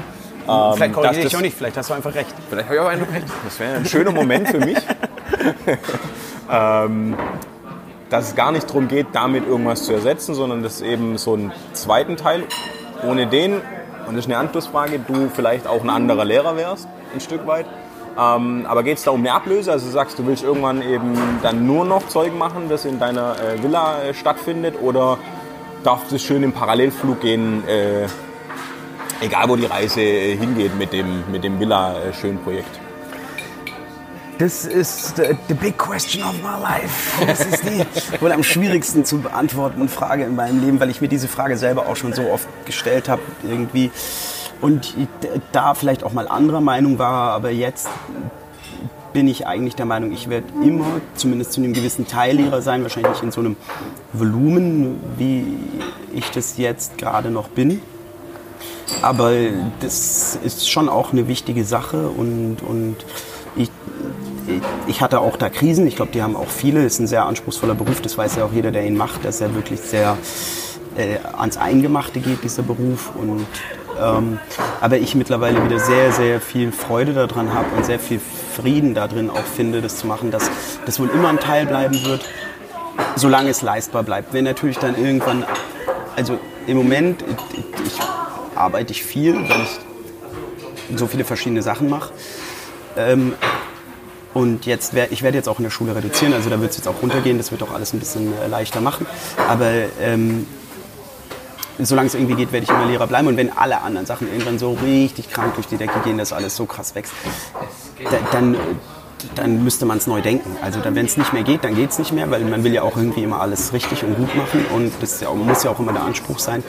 Ähm, 0.49 0.73
vielleicht 0.75 0.93
korrigiere 0.93 1.27
ich 1.27 1.37
auch 1.37 1.41
nicht, 1.41 1.57
vielleicht 1.57 1.77
hast 1.77 1.91
du 1.91 1.95
einfach 1.95 2.15
recht. 2.15 2.35
Vielleicht 2.49 2.69
habe 2.69 2.77
ich 2.77 2.83
auch 2.83 2.89
einen 2.89 3.03
recht. 3.03 3.27
Das 3.45 3.61
wäre 3.61 3.77
ein 3.77 3.87
schöner 3.87 4.13
Moment 4.13 4.49
für 4.49 4.59
mich. 4.59 4.79
ähm, 6.51 7.17
dass 8.11 8.29
es 8.29 8.35
gar 8.37 8.53
nicht 8.53 8.69
darum 8.69 8.89
geht, 8.89 9.09
damit 9.13 9.47
irgendwas 9.47 9.85
zu 9.85 9.93
ersetzen, 9.93 10.35
sondern 10.35 10.63
dass 10.63 10.81
eben 10.81 11.19
so 11.19 11.35
einen 11.35 11.53
zweiten 11.73 12.17
Teil, 12.17 12.45
ohne 13.03 13.27
den, 13.27 13.61
und 14.07 14.15
das 14.15 14.27
ist 14.27 14.31
eine 14.31 14.39
Anschlussfrage, 14.39 14.99
du 14.99 15.29
vielleicht 15.35 15.67
auch 15.67 15.83
ein 15.83 15.91
anderer 15.91 16.25
Lehrer 16.25 16.57
wärst, 16.57 16.89
ein 17.15 17.21
Stück 17.21 17.47
weit. 17.47 17.67
Ähm, 18.19 18.65
aber 18.67 18.83
geht 18.83 18.99
es 18.99 19.05
da 19.05 19.11
um 19.11 19.21
eine 19.21 19.33
Ablöse? 19.33 19.73
Also 19.73 19.87
du 19.87 19.93
sagst, 19.93 20.19
du 20.19 20.27
willst 20.27 20.43
irgendwann 20.43 20.81
eben 20.81 21.15
dann 21.43 21.67
nur 21.67 21.85
noch 21.85 22.09
Zeug 22.09 22.35
machen, 22.35 22.69
das 22.69 22.85
in 22.85 22.99
deiner 22.99 23.37
äh, 23.39 23.63
Villa 23.63 24.03
äh, 24.03 24.15
stattfindet? 24.15 24.77
Oder 24.81 25.19
darf 25.85 26.09
das 26.11 26.23
schön 26.23 26.43
im 26.43 26.53
Parallelflug 26.53 27.21
gehen, 27.21 27.67
äh, 27.69 28.07
egal 29.21 29.49
wo 29.49 29.57
die 29.57 29.67
Reise 29.67 30.01
äh, 30.01 30.37
hingeht 30.37 30.77
mit 30.79 30.93
dem, 30.93 31.31
mit 31.31 31.45
dem 31.45 31.61
Villa-Schön-Projekt? 31.61 32.86
Das 34.39 34.67
ist 34.67 35.17
the, 35.17 35.37
the 35.49 35.55
big 35.55 35.79
question 35.79 36.23
of 36.23 36.35
my 36.43 36.61
life. 36.63 37.25
Das 37.27 37.41
ist 37.41 37.63
die 37.65 37.85
wohl 38.21 38.33
am 38.33 38.43
schwierigsten 38.43 39.05
zu 39.05 39.19
beantwortende 39.19 39.89
Frage 39.89 40.25
in 40.25 40.37
meinem 40.37 40.61
Leben, 40.63 40.79
weil 40.81 40.91
ich 40.91 41.01
mir 41.01 41.09
diese 41.09 41.29
Frage 41.29 41.57
selber 41.57 41.87
auch 41.87 41.97
schon 41.97 42.13
so 42.13 42.31
oft 42.31 42.47
gestellt 42.67 43.09
habe 43.09 43.23
irgendwie. 43.49 43.91
Und 44.61 44.95
da 45.53 45.75
vielleicht 45.75 46.03
auch 46.05 46.13
mal 46.13 46.29
anderer 46.29 46.61
Meinung 46.61 46.99
war, 46.99 47.33
aber 47.33 47.51
jetzt 47.51 47.89
bin 49.13 49.29
ich 49.29 49.47
eigentlich 49.47 49.75
der 49.75 49.87
Meinung, 49.87 50.13
ich 50.13 50.29
werde 50.29 50.47
immer, 50.63 51.01
zumindest 51.15 51.53
zu 51.53 51.63
einem 51.63 51.73
gewissen 51.73 52.07
Teil 52.07 52.37
Lehrer 52.37 52.61
sein, 52.61 52.83
wahrscheinlich 52.83 53.13
nicht 53.13 53.23
in 53.23 53.33
so 53.33 53.41
einem 53.41 53.57
Volumen, 54.13 55.01
wie 55.17 55.47
ich 56.15 56.31
das 56.31 56.59
jetzt 56.59 56.99
gerade 56.99 57.31
noch 57.31 57.49
bin. 57.49 57.81
Aber 59.01 59.33
das 59.81 60.39
ist 60.45 60.71
schon 60.71 60.91
auch 60.91 61.13
eine 61.13 61.29
wichtige 61.29 61.65
Sache 61.65 62.09
und, 62.09 62.59
und 62.63 62.97
ich, 63.57 63.71
ich 64.87 65.01
hatte 65.01 65.21
auch 65.21 65.37
da 65.37 65.49
Krisen. 65.49 65.87
Ich 65.87 65.97
glaube, 65.97 66.13
die 66.13 66.23
haben 66.23 66.37
auch 66.37 66.49
viele. 66.49 66.85
Es 66.85 66.95
ist 66.95 67.01
ein 67.01 67.07
sehr 67.07 67.27
anspruchsvoller 67.27 67.75
Beruf. 67.75 68.01
Das 68.01 68.17
weiß 68.17 68.37
ja 68.37 68.45
auch 68.45 68.53
jeder, 68.53 68.71
der 68.71 68.87
ihn 68.87 68.97
macht, 68.97 69.25
dass 69.25 69.41
er 69.41 69.55
wirklich 69.55 69.81
sehr 69.81 70.17
äh, 70.97 71.19
ans 71.37 71.57
Eingemachte 71.57 72.21
geht, 72.21 72.43
dieser 72.45 72.63
Beruf. 72.63 73.11
Und, 73.15 73.47
ähm, 74.01 74.39
aber 74.81 74.99
ich 74.99 75.15
mittlerweile 75.15 75.65
wieder 75.65 75.79
sehr, 75.79 76.13
sehr 76.13 76.41
viel 76.41 76.73
Freude 76.73 77.13
daran 77.13 77.53
habe 77.55 77.67
und 77.77 77.85
sehr 77.85 77.99
viel 77.99 78.21
Frieden 78.57 78.95
darin 78.95 79.31
auch 79.31 79.45
finde, 79.45 79.83
das 79.83 79.99
zu 79.99 80.07
machen, 80.07 80.31
dass 80.31 80.51
das 80.87 80.99
wohl 80.99 81.11
immer 81.11 81.29
ein 81.29 81.39
Teil 81.39 81.67
bleiben 81.67 82.03
wird, 82.05 82.25
solange 83.17 83.51
es 83.51 83.63
leistbar 83.63 84.03
bleibt. 84.03 84.33
Wenn 84.33 84.45
natürlich 84.45 84.79
dann 84.79 84.97
irgendwann, 84.97 85.45
also 86.17 86.39
im 86.67 86.77
Moment 86.77 87.23
ich, 87.53 87.87
ich, 87.87 87.99
arbeite 88.55 88.93
ich 88.93 89.05
viel, 89.05 89.35
weil 89.35 89.63
ich 89.63 90.99
so 90.99 91.07
viele 91.07 91.25
verschiedene 91.25 91.63
Sachen 91.63 91.91
mache. 91.91 92.13
Ähm, 92.97 93.35
und 94.37 94.67
jetzt 94.67 94.93
wär, 94.93 95.11
ich 95.13 95.23
werde 95.23 95.39
jetzt 95.39 95.49
auch 95.49 95.59
in 95.59 95.63
der 95.63 95.71
Schule 95.71 95.97
reduzieren, 95.97 96.35
also 96.35 96.51
da 96.51 96.61
wird 96.61 96.71
es 96.73 96.77
jetzt 96.77 96.87
auch 96.89 97.01
runtergehen, 97.01 97.39
das 97.39 97.53
wird 97.53 97.63
auch 97.63 97.73
alles 97.73 97.95
ein 97.95 97.99
bisschen 97.99 98.35
äh, 98.39 98.49
leichter 98.49 98.83
machen. 98.83 99.07
Aber 99.49 99.71
ähm, 99.99 100.47
solange 101.79 102.09
es 102.09 102.15
irgendwie 102.15 102.35
geht, 102.35 102.53
werde 102.53 102.65
ich 102.65 102.69
immer 102.71 102.85
Lehrer 102.85 103.07
bleiben. 103.07 103.29
Und 103.29 103.39
wenn 103.39 103.51
alle 103.57 103.81
anderen 103.81 104.07
Sachen 104.07 104.29
irgendwann 104.31 104.59
so 104.59 104.77
richtig 104.85 105.31
krank 105.31 105.55
durch 105.55 105.67
die 105.69 105.79
Decke 105.79 106.01
gehen, 106.05 106.19
dass 106.19 106.35
alles 106.35 106.55
so 106.55 106.67
krass 106.67 106.95
wächst, 106.95 107.15
da, 108.05 108.19
dann, 108.31 108.57
dann 109.37 109.65
müsste 109.65 109.87
man 109.87 109.97
es 109.97 110.07
neu 110.07 110.21
denken. 110.21 110.55
Also 110.61 110.81
wenn 110.85 111.07
es 111.07 111.17
nicht 111.17 111.33
mehr 111.33 111.43
geht, 111.43 111.65
dann 111.65 111.75
geht 111.75 111.93
es 111.93 111.99
nicht 111.99 112.13
mehr, 112.13 112.31
weil 112.31 112.45
man 112.45 112.63
will 112.63 112.75
ja 112.75 112.83
auch 112.83 112.99
irgendwie 112.99 113.23
immer 113.23 113.41
alles 113.41 113.73
richtig 113.73 114.05
und 114.05 114.17
gut 114.17 114.35
machen 114.37 114.67
und 114.75 114.93
das 115.01 115.19
ja, 115.23 115.29
auch- 115.29 115.35
muss 115.35 115.63
ja 115.63 115.71
auch 115.71 115.79
immer 115.79 115.95
der 115.95 116.03
Anspruch 116.03 116.41
sein. 116.41 116.63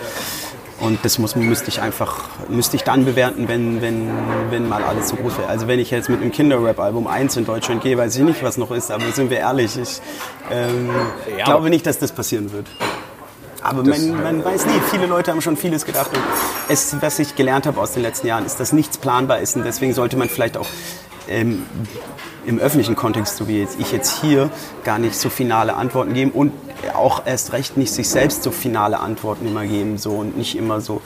Und 0.79 1.03
das 1.03 1.17
muss, 1.17 1.35
müsste 1.35 1.69
ich 1.69 1.81
einfach, 1.81 2.25
müsste 2.49 2.75
ich 2.75 2.83
dann 2.83 3.03
bewerten, 3.03 3.47
wenn, 3.47 3.81
wenn, 3.81 4.09
wenn 4.51 4.69
mal 4.69 4.83
alles 4.83 5.09
so 5.09 5.15
groß 5.15 5.39
wäre. 5.39 5.47
Also 5.47 5.67
wenn 5.67 5.79
ich 5.79 5.89
jetzt 5.89 6.07
mit 6.07 6.21
einem 6.21 6.31
Kinderrap-Album 6.31 7.07
1 7.07 7.35
in 7.37 7.45
Deutschland 7.45 7.81
gehe, 7.81 7.97
weiß 7.97 8.15
ich 8.15 8.23
nicht, 8.23 8.43
was 8.43 8.57
noch 8.57 8.69
ist, 8.69 8.91
aber 8.91 9.11
sind 9.11 9.31
wir 9.31 9.37
ehrlich, 9.39 9.75
ich 9.77 9.99
ähm, 10.51 10.89
Ja, 11.37 11.45
glaube 11.45 11.71
nicht, 11.71 11.85
dass 11.87 11.97
das 11.97 12.11
passieren 12.11 12.51
wird. 12.53 12.67
Aber 13.63 13.83
man, 13.83 14.23
man 14.23 14.45
weiß 14.45 14.67
nie, 14.67 14.79
viele 14.91 15.07
Leute 15.07 15.31
haben 15.31 15.41
schon 15.41 15.57
vieles 15.57 15.83
gedacht. 15.83 16.11
Und 16.13 16.21
es, 16.69 16.95
was 17.01 17.17
ich 17.19 17.35
gelernt 17.35 17.65
habe 17.65 17.81
aus 17.81 17.93
den 17.93 18.03
letzten 18.03 18.27
Jahren, 18.27 18.45
ist, 18.45 18.59
dass 18.59 18.71
nichts 18.71 18.97
planbar 18.97 19.39
ist. 19.39 19.55
Und 19.55 19.65
deswegen 19.65 19.93
sollte 19.93 20.15
man 20.15 20.29
vielleicht 20.29 20.57
auch 20.57 20.67
ähm, 21.29 21.63
im 22.45 22.59
öffentlichen 22.59 22.95
Kontext, 22.95 23.37
so 23.37 23.47
wie 23.47 23.59
jetzt 23.59 23.77
ich 23.79 23.91
jetzt 23.91 24.21
hier, 24.21 24.49
gar 24.83 24.99
nicht 24.99 25.15
so 25.15 25.29
finale 25.29 25.75
Antworten 25.75 26.13
geben 26.13 26.31
und 26.31 26.53
auch 26.93 27.25
erst 27.25 27.53
recht 27.53 27.75
nicht 27.75 27.91
sich 27.91 28.07
selbst 28.07 28.43
so 28.43 28.51
finale 28.51 28.99
Antworten 28.99 29.47
immer 29.47 29.65
geben 29.65 29.97
so 29.97 30.11
und 30.11 30.37
nicht 30.37 30.55
immer 30.55 30.79
so 30.79 31.01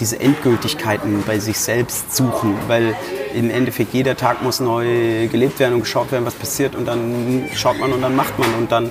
diese 0.00 0.18
Endgültigkeiten 0.18 1.22
bei 1.26 1.38
sich 1.38 1.58
selbst 1.58 2.16
suchen, 2.16 2.56
weil 2.66 2.96
im 3.34 3.50
Endeffekt 3.50 3.94
jeder 3.94 4.16
Tag 4.16 4.42
muss 4.42 4.60
neu 4.60 5.28
gelebt 5.28 5.60
werden 5.60 5.74
und 5.74 5.80
geschaut 5.80 6.10
werden, 6.10 6.26
was 6.26 6.34
passiert 6.34 6.74
und 6.74 6.86
dann 6.86 7.44
schaut 7.54 7.78
man 7.78 7.92
und 7.92 8.00
dann 8.00 8.16
macht 8.16 8.38
man 8.38 8.52
und 8.54 8.72
dann 8.72 8.90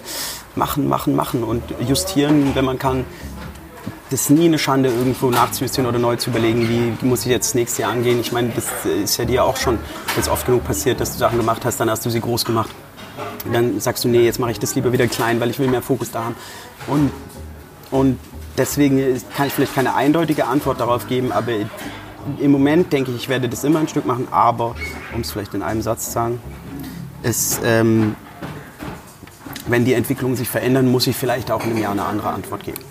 machen, 0.56 0.88
machen, 0.88 1.16
machen 1.16 1.44
und 1.44 1.64
justieren, 1.88 2.52
wenn 2.54 2.66
man 2.66 2.80
kann. 2.80 3.06
Das 4.10 4.22
ist 4.22 4.30
nie 4.32 4.46
eine 4.46 4.58
Schande, 4.58 4.90
irgendwo 4.90 5.30
nachzujustieren 5.30 5.88
oder 5.88 6.00
neu 6.00 6.16
zu 6.16 6.32
überlegen, 6.32 6.68
wie 6.68 7.06
muss 7.06 7.22
ich 7.22 7.28
jetzt 7.28 7.50
das 7.50 7.56
nächste 7.56 7.84
Jahr 7.84 7.92
angehen. 7.92 8.20
Ich 8.20 8.32
meine, 8.32 8.50
das 8.50 8.66
ist 8.86 9.18
ja 9.18 9.26
dir 9.26 9.44
auch 9.44 9.56
schon 9.56 9.78
jetzt 10.16 10.30
oft 10.30 10.48
genug 10.48 10.64
passiert, 10.64 11.00
dass 11.00 11.12
du 11.12 11.20
Sachen 11.20 11.38
gemacht 11.38 11.64
hast, 11.64 11.80
dann 11.80 11.92
hast 11.92 12.08
du 12.08 12.10
sie 12.10 12.20
groß 12.20 12.44
gemacht. 12.44 12.72
Und 13.46 13.54
dann 13.54 13.80
sagst 13.80 14.04
du, 14.04 14.08
nee, 14.08 14.26
jetzt 14.26 14.40
mache 14.40 14.50
ich 14.50 14.60
das 14.60 14.74
lieber 14.74 14.92
wieder 14.92 15.06
klein, 15.06 15.40
weil 15.40 15.52
ich 15.52 15.60
will 15.60 15.68
mehr 15.68 15.84
Fokus 15.84 16.10
da 16.10 16.24
haben. 16.24 16.36
Und, 16.88 17.12
und 17.92 18.20
deswegen 18.58 19.22
kann 19.38 19.46
ich 19.46 19.54
vielleicht 19.54 19.76
keine 19.76 19.94
eindeutige 19.94 20.48
Antwort 20.48 20.80
darauf 20.80 21.08
geben, 21.08 21.32
aber 21.32 21.52
im 22.40 22.52
Moment 22.52 22.92
denke 22.92 23.12
ich, 23.12 23.18
ich 23.18 23.30
werde 23.30 23.48
das 23.48 23.64
immer 23.64 23.80
ein 23.80 23.88
Stück 23.88 24.08
machen, 24.08 24.28
aber, 24.32 24.76
um 25.14 25.22
es 25.22 25.32
vielleicht 25.32 25.54
in 25.54 25.62
einem 25.62 25.84
Satz 25.84 26.06
zu 26.06 26.12
sagen, 26.12 26.42
ist, 27.22 27.62
ähm, 27.64 28.16
wenn 29.68 29.86
die 29.86 29.94
Entwicklungen 29.94 30.36
sich 30.36 30.50
verändern, 30.50 30.88
muss 30.88 31.06
ich 31.06 31.16
vielleicht 31.16 31.52
auch 31.52 31.64
in 31.64 31.72
einem 31.72 31.82
Jahr 31.82 31.92
eine 31.92 32.06
andere 32.06 32.30
Antwort 32.30 32.64
geben. 32.64 32.89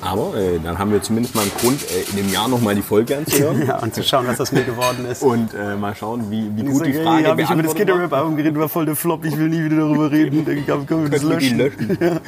Aber 0.00 0.36
äh, 0.36 0.58
dann 0.62 0.78
haben 0.78 0.92
wir 0.92 1.02
zumindest 1.02 1.34
mal 1.34 1.42
einen 1.42 1.50
Grund, 1.60 1.82
äh, 1.82 2.10
in 2.10 2.16
dem 2.16 2.32
Jahr 2.32 2.48
nochmal 2.48 2.74
die 2.74 2.82
Folge 2.82 3.16
anzuhören. 3.16 3.66
ja, 3.66 3.78
und 3.78 3.94
zu 3.94 4.02
schauen, 4.02 4.26
was 4.26 4.38
das 4.38 4.52
mir 4.52 4.64
geworden 4.64 5.04
ist. 5.06 5.22
Und 5.22 5.54
äh, 5.54 5.76
mal 5.76 5.94
schauen, 5.94 6.30
wie, 6.30 6.50
wie 6.54 6.62
gut 6.62 6.86
die 6.86 6.92
Frage 6.92 7.24
ja, 7.24 7.38
ich 7.38 7.50
über 7.50 7.62
das 7.62 7.74
Kinderrap-Album 7.74 8.36
geredet, 8.36 8.58
war 8.58 8.68
voll 8.68 8.86
der 8.86 8.96
Flop, 8.96 9.24
ich 9.24 9.36
will 9.36 9.48
nie 9.48 9.64
wieder 9.64 9.76
darüber 9.76 10.10
reden. 10.10 10.46
Ich 10.48 10.66
glaube, 10.66 10.84
können 10.84 11.04
wir 11.04 11.10
das 11.10 11.22
löschen? 11.22 11.58
löschen? 11.58 11.98
ja, 12.00 12.20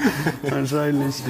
wahrscheinlich. 0.51 1.23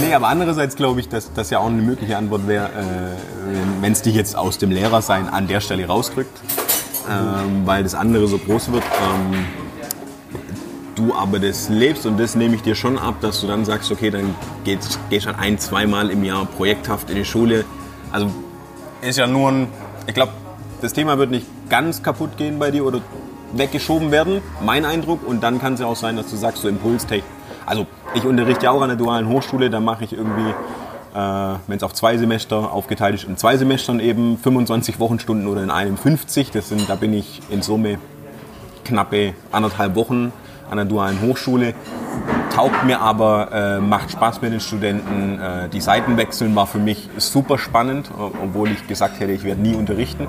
Nee, 0.00 0.14
aber 0.14 0.28
andererseits 0.28 0.76
glaube 0.76 1.00
ich, 1.00 1.08
dass 1.08 1.32
das 1.32 1.50
ja 1.50 1.58
auch 1.58 1.66
eine 1.66 1.82
mögliche 1.82 2.16
Antwort 2.16 2.48
wäre, 2.48 2.66
äh, 2.66 3.80
wenn 3.80 3.92
es 3.92 4.02
dich 4.02 4.14
jetzt 4.14 4.36
aus 4.36 4.58
dem 4.58 4.70
Lehrersein 4.70 5.28
an 5.28 5.46
der 5.46 5.60
Stelle 5.60 5.86
rausdrückt, 5.86 6.40
ähm, 7.08 7.62
weil 7.66 7.82
das 7.82 7.94
andere 7.94 8.26
so 8.26 8.38
groß 8.38 8.72
wird. 8.72 8.82
Ähm, 8.84 9.65
du 10.96 11.14
aber 11.14 11.38
das 11.38 11.68
lebst 11.68 12.06
und 12.06 12.18
das 12.18 12.34
nehme 12.34 12.56
ich 12.56 12.62
dir 12.62 12.74
schon 12.74 12.98
ab, 12.98 13.16
dass 13.20 13.40
du 13.40 13.46
dann 13.46 13.64
sagst, 13.64 13.92
okay, 13.92 14.10
dann 14.10 14.34
gehst 14.64 14.98
du 15.10 15.26
halt 15.26 15.38
ein, 15.38 15.58
zweimal 15.58 16.10
im 16.10 16.24
Jahr 16.24 16.46
projekthaft 16.46 17.10
in 17.10 17.16
die 17.16 17.24
Schule. 17.24 17.64
Also 18.10 18.30
ist 19.02 19.18
ja 19.18 19.26
nur 19.26 19.50
ein, 19.50 19.68
ich 20.06 20.14
glaube, 20.14 20.32
das 20.80 20.92
Thema 20.92 21.18
wird 21.18 21.30
nicht 21.30 21.46
ganz 21.68 22.02
kaputt 22.02 22.36
gehen 22.36 22.58
bei 22.58 22.70
dir 22.70 22.84
oder 22.84 23.00
weggeschoben 23.52 24.10
werden, 24.10 24.40
mein 24.64 24.84
Eindruck. 24.84 25.26
Und 25.26 25.42
dann 25.42 25.60
kann 25.60 25.74
es 25.74 25.80
ja 25.80 25.86
auch 25.86 25.96
sein, 25.96 26.16
dass 26.16 26.30
du 26.30 26.36
sagst, 26.36 26.62
so 26.62 26.68
Impulstech. 26.68 27.22
Also 27.66 27.86
ich 28.14 28.24
unterrichte 28.24 28.64
ja 28.64 28.70
auch 28.70 28.82
an 28.82 28.88
der 28.88 28.96
dualen 28.96 29.28
Hochschule, 29.28 29.70
da 29.70 29.80
mache 29.80 30.04
ich 30.04 30.12
irgendwie, 30.12 30.50
äh, 31.14 31.58
wenn 31.66 31.76
es 31.76 31.82
auf 31.82 31.92
zwei 31.92 32.16
Semester 32.16 32.72
aufgeteilt 32.72 33.14
ist, 33.16 33.24
in 33.24 33.36
zwei 33.36 33.56
Semestern 33.56 34.00
eben 34.00 34.38
25 34.38 34.98
Wochenstunden 34.98 35.46
oder 35.46 35.62
in 35.62 35.70
einem 35.70 35.96
50. 35.96 36.50
Das 36.52 36.68
sind, 36.68 36.88
da 36.88 36.94
bin 36.94 37.12
ich 37.12 37.42
in 37.50 37.62
Summe 37.62 37.98
knappe 38.84 39.34
anderthalb 39.50 39.96
Wochen 39.96 40.32
an 40.70 40.76
der 40.76 40.86
dualen 40.86 41.20
Hochschule. 41.20 41.74
Taugt 42.54 42.84
mir 42.84 43.00
aber, 43.00 43.52
äh, 43.52 43.80
macht 43.80 44.10
Spaß 44.10 44.40
mit 44.40 44.52
den 44.52 44.60
Studenten. 44.60 45.38
Äh, 45.38 45.68
die 45.68 45.80
Seiten 45.80 46.16
wechseln 46.16 46.56
war 46.56 46.66
für 46.66 46.78
mich 46.78 47.10
super 47.18 47.58
spannend, 47.58 48.10
obwohl 48.16 48.70
ich 48.70 48.86
gesagt 48.86 49.20
hätte, 49.20 49.32
ich 49.32 49.44
werde 49.44 49.60
nie 49.60 49.74
unterrichten. 49.74 50.26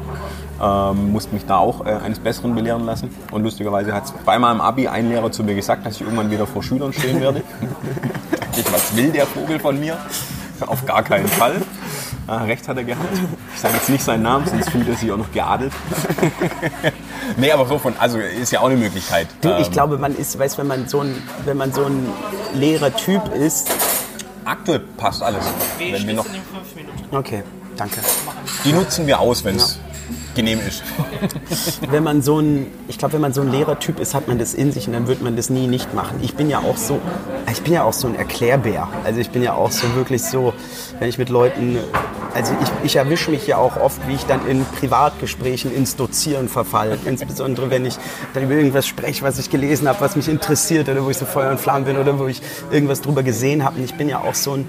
Ähm, 0.62 1.12
musste 1.12 1.34
mich 1.34 1.46
da 1.46 1.58
auch 1.58 1.86
äh, 1.86 1.92
eines 1.92 2.20
Besseren 2.20 2.54
belehren 2.54 2.86
lassen. 2.86 3.10
Und 3.32 3.44
lustigerweise 3.44 3.94
hat 3.94 4.08
zweimal 4.08 4.54
im 4.54 4.60
Abi 4.60 4.88
ein 4.88 5.08
Lehrer 5.08 5.32
zu 5.32 5.44
mir 5.44 5.56
gesagt, 5.56 5.86
dass 5.86 5.96
ich 5.96 6.02
irgendwann 6.02 6.30
wieder 6.30 6.48
vor 6.48 6.64
Schülern 6.64 6.92
stehen 6.92 7.22
werde. 7.22 7.44
ich, 8.58 8.74
was 8.74 8.96
will 8.98 9.12
der 9.12 9.26
Vogel 9.26 9.60
von 9.60 9.80
mir? 9.80 9.98
Auf 10.66 10.86
gar 10.86 11.04
keinen 11.04 11.28
Fall. 11.28 11.62
Ah, 12.26 12.44
recht 12.44 12.68
hat 12.68 12.76
er 12.76 12.84
gehabt. 12.84 13.08
Ich 13.54 13.62
sage 13.62 13.76
jetzt 13.76 13.90
nicht 13.90 14.04
seinen 14.04 14.24
Namen, 14.24 14.46
sonst 14.48 14.70
fühlt 14.70 14.88
er 14.90 14.96
sich 14.96 15.12
auch 15.12 15.18
noch 15.18 15.32
geadelt. 15.32 15.72
nee, 17.36 17.52
aber 17.52 17.66
so 17.66 17.80
von, 17.80 17.96
also 17.98 18.20
ist 18.20 18.52
ja 18.52 18.62
auch 18.62 18.68
eine 18.68 18.78
Möglichkeit. 18.78 19.28
Du, 19.42 19.50
ich 19.60 19.68
ähm, 19.68 19.74
glaube, 19.74 19.98
man 19.98 20.16
ist, 20.16 20.38
weißt, 20.38 20.58
wenn 20.58 20.68
man 20.68 20.88
so 20.88 21.02
ein, 21.02 21.22
wenn 21.46 21.58
man 21.58 21.74
so 21.74 21.86
ein 21.86 22.08
Lehrertyp 22.56 23.34
ist. 23.34 23.70
Aktuell 24.46 24.80
passt 24.80 25.22
alles. 25.22 25.44
Wir 25.78 25.94
wenn 25.94 26.08
wir 26.08 26.14
noch, 26.14 26.26
okay, 27.12 27.44
danke. 27.76 28.00
Die 28.64 28.72
nutzen 28.72 29.06
wir 29.06 29.20
aus, 29.20 29.44
wenn 29.44 29.58
es 29.58 29.78
genehm 30.36 30.60
ist. 30.66 30.84
wenn 31.90 32.04
man 32.04 32.22
so 32.22 32.40
ein, 32.40 32.68
ich 32.88 32.98
glaube, 32.98 33.16
wenn 33.16 33.22
man 33.22 33.34
so 33.34 33.42
ein 33.42 33.52
Lehrertyp 33.52 34.00
ist, 34.00 34.14
hat 34.14 34.28
man 34.28 34.38
das 34.38 34.54
in 34.54 34.72
sich 34.72 34.88
und 34.88 34.94
dann 34.94 35.08
wird 35.08 35.22
man 35.22 35.36
das 35.36 35.50
nie 35.50 35.68
nicht 35.68 35.94
machen. 35.94 36.20
Ich 36.22 36.36
bin 36.36 36.50
ja 36.50 36.60
auch 36.60 36.78
so, 36.78 37.02
ich 37.52 37.62
bin 37.64 37.74
ja 37.74 37.84
auch 37.84 37.94
so 37.94 38.08
ein 38.08 38.16
Erklärbär. 38.16 38.88
Also 39.04 39.20
ich 39.20 39.32
bin 39.32 39.44
ja 39.44 39.54
auch 39.54 39.72
so 39.72 39.94
wirklich 39.96 40.24
so, 40.24 40.54
wenn 41.00 41.10
ich 41.10 41.18
mit 41.18 41.30
Leuten, 41.30 41.80
also 42.38 42.54
ich, 42.62 42.86
ich 42.86 42.96
erwische 42.96 43.32
mich 43.32 43.48
ja 43.48 43.58
auch 43.58 43.78
oft, 43.78 44.08
wie 44.08 44.14
ich 44.14 44.24
dann 44.26 44.48
in 44.48 44.64
Privatgesprächen 44.64 45.74
ins 45.74 45.96
Dozieren 45.96 46.50
verfalle. 46.50 47.00
Insbesondere 47.06 47.72
wenn 47.72 47.84
ich 47.84 47.98
dann 48.36 48.44
über 48.44 48.54
irgendwas 48.54 48.86
spreche, 48.86 49.24
was 49.24 49.40
ich 49.40 49.50
gelesen 49.50 49.88
habe, 49.88 50.00
was 50.02 50.16
mich 50.16 50.30
interessiert 50.30 50.88
oder 50.88 51.04
wo 51.04 51.10
ich 51.10 51.18
so 51.18 51.26
Feuer 51.26 51.50
und 51.50 51.60
Flammen 51.60 51.86
bin 51.86 51.98
oder 51.98 52.20
wo 52.20 52.28
ich 52.28 52.44
irgendwas 52.72 53.02
drüber 53.02 53.24
gesehen 53.24 53.66
habe. 53.66 53.80
Und 53.80 53.86
ich 53.86 53.96
bin 53.96 54.08
ja 54.08 54.20
auch 54.20 54.36
so 54.36 54.54
ein 54.54 54.68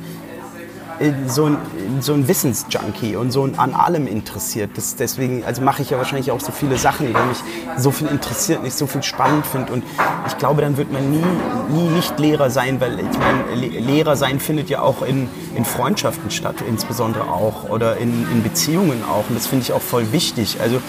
so 1.27 1.47
ein, 1.47 1.57
so 2.01 2.13
ein 2.13 2.27
Wissensjunkie 2.27 3.17
und 3.17 3.31
so 3.31 3.45
ein 3.45 3.59
an 3.59 3.75
allem 3.75 4.07
interessiert. 4.07 4.71
Das, 4.75 4.97
deswegen 4.97 5.45
also 5.45 5.63
mache 5.63 5.83
ich 5.83 5.91
ja 5.91 5.99
wahrscheinlich 5.99 6.31
auch 6.31 6.41
so 6.41 6.53
viele 6.53 6.77
Sachen, 6.77 7.13
weil 7.15 7.27
mich 7.27 7.39
so 7.77 7.91
viel 7.91 8.09
interessiert 8.09 8.61
und 8.61 8.67
ich 8.67 8.75
so 8.75 8.87
viel 8.87 9.03
spannend 9.03 9.47
finde. 9.47 9.73
Und 9.73 9.85
ich 10.27 10.37
glaube, 10.39 10.63
dann 10.63 10.77
wird 10.77 10.93
man 10.93 11.11
nie, 11.11 11.25
nie 11.71 11.89
nicht 11.89 12.19
Lehrer 12.19 12.51
sein, 12.51 12.81
weil 12.81 12.99
ich 12.99 13.19
meine, 13.19 13.55
Lehrer 13.81 14.17
sein 14.17 14.41
findet 14.41 14.69
ja 14.71 14.81
auch 14.83 15.03
in, 15.03 15.29
in 15.55 15.65
Freundschaften 15.65 16.31
statt, 16.31 16.57
insbesondere 16.69 17.29
auch, 17.29 17.69
oder 17.69 17.97
in, 17.99 18.27
in 18.33 18.43
Beziehungen 18.43 19.05
auch. 19.05 19.29
Und 19.29 19.37
das 19.37 19.47
finde 19.47 19.65
ich 19.65 19.73
auch 19.73 19.83
voll 19.83 20.13
wichtig. 20.13 20.59
Also 20.61 20.81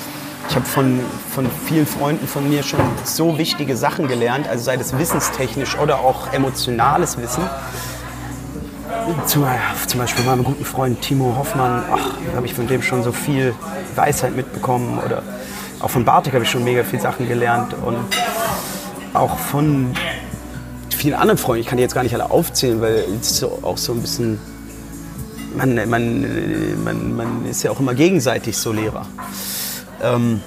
ich 0.49 0.55
habe 0.55 0.65
von, 0.65 0.99
von 1.29 1.45
vielen 1.65 1.85
Freunden 1.85 2.27
von 2.27 2.49
mir 2.49 2.63
schon 2.63 2.79
so 3.03 3.37
wichtige 3.37 3.77
Sachen 3.77 4.07
gelernt, 4.07 4.47
also 4.47 4.63
sei 4.63 4.77
das 4.77 4.97
wissenstechnisch 4.97 5.77
oder 5.77 5.99
auch 5.99 6.33
emotionales 6.33 7.19
Wissen 7.19 7.43
zum, 9.25 9.45
zum 9.87 9.99
Beispiel 9.99 10.25
meinem 10.25 10.43
guten 10.43 10.65
Freund 10.65 11.01
Timo 11.01 11.35
Hoffmann, 11.37 11.83
ach, 11.91 12.35
habe 12.35 12.45
ich 12.45 12.53
von 12.53 12.67
dem 12.67 12.81
schon 12.81 13.03
so 13.03 13.11
viel 13.11 13.53
Weisheit 13.95 14.35
mitbekommen. 14.35 14.99
Oder 15.05 15.23
auch 15.79 15.89
von 15.89 16.05
Bartik 16.05 16.33
habe 16.33 16.43
ich 16.43 16.49
schon 16.49 16.63
mega 16.63 16.83
viele 16.83 17.01
Sachen 17.01 17.27
gelernt. 17.27 17.73
Und 17.85 17.97
auch 19.13 19.37
von 19.37 19.93
vielen 20.95 21.15
anderen 21.15 21.37
Freunden, 21.37 21.61
ich 21.61 21.67
kann 21.67 21.77
die 21.77 21.83
jetzt 21.83 21.93
gar 21.93 22.03
nicht 22.03 22.13
alle 22.13 22.29
aufzählen, 22.29 22.81
weil 22.81 23.05
es 23.19 23.37
so, 23.37 23.59
auch 23.61 23.77
so 23.77 23.93
ein 23.93 24.01
bisschen, 24.01 24.39
man, 25.55 25.75
man, 25.89 26.83
man, 26.83 27.15
man 27.15 27.45
ist 27.45 27.63
ja 27.63 27.71
auch 27.71 27.79
immer 27.79 27.93
gegenseitig 27.93 28.57
so 28.57 28.71
Lehrer. 28.71 29.05
Ähm, 30.01 30.41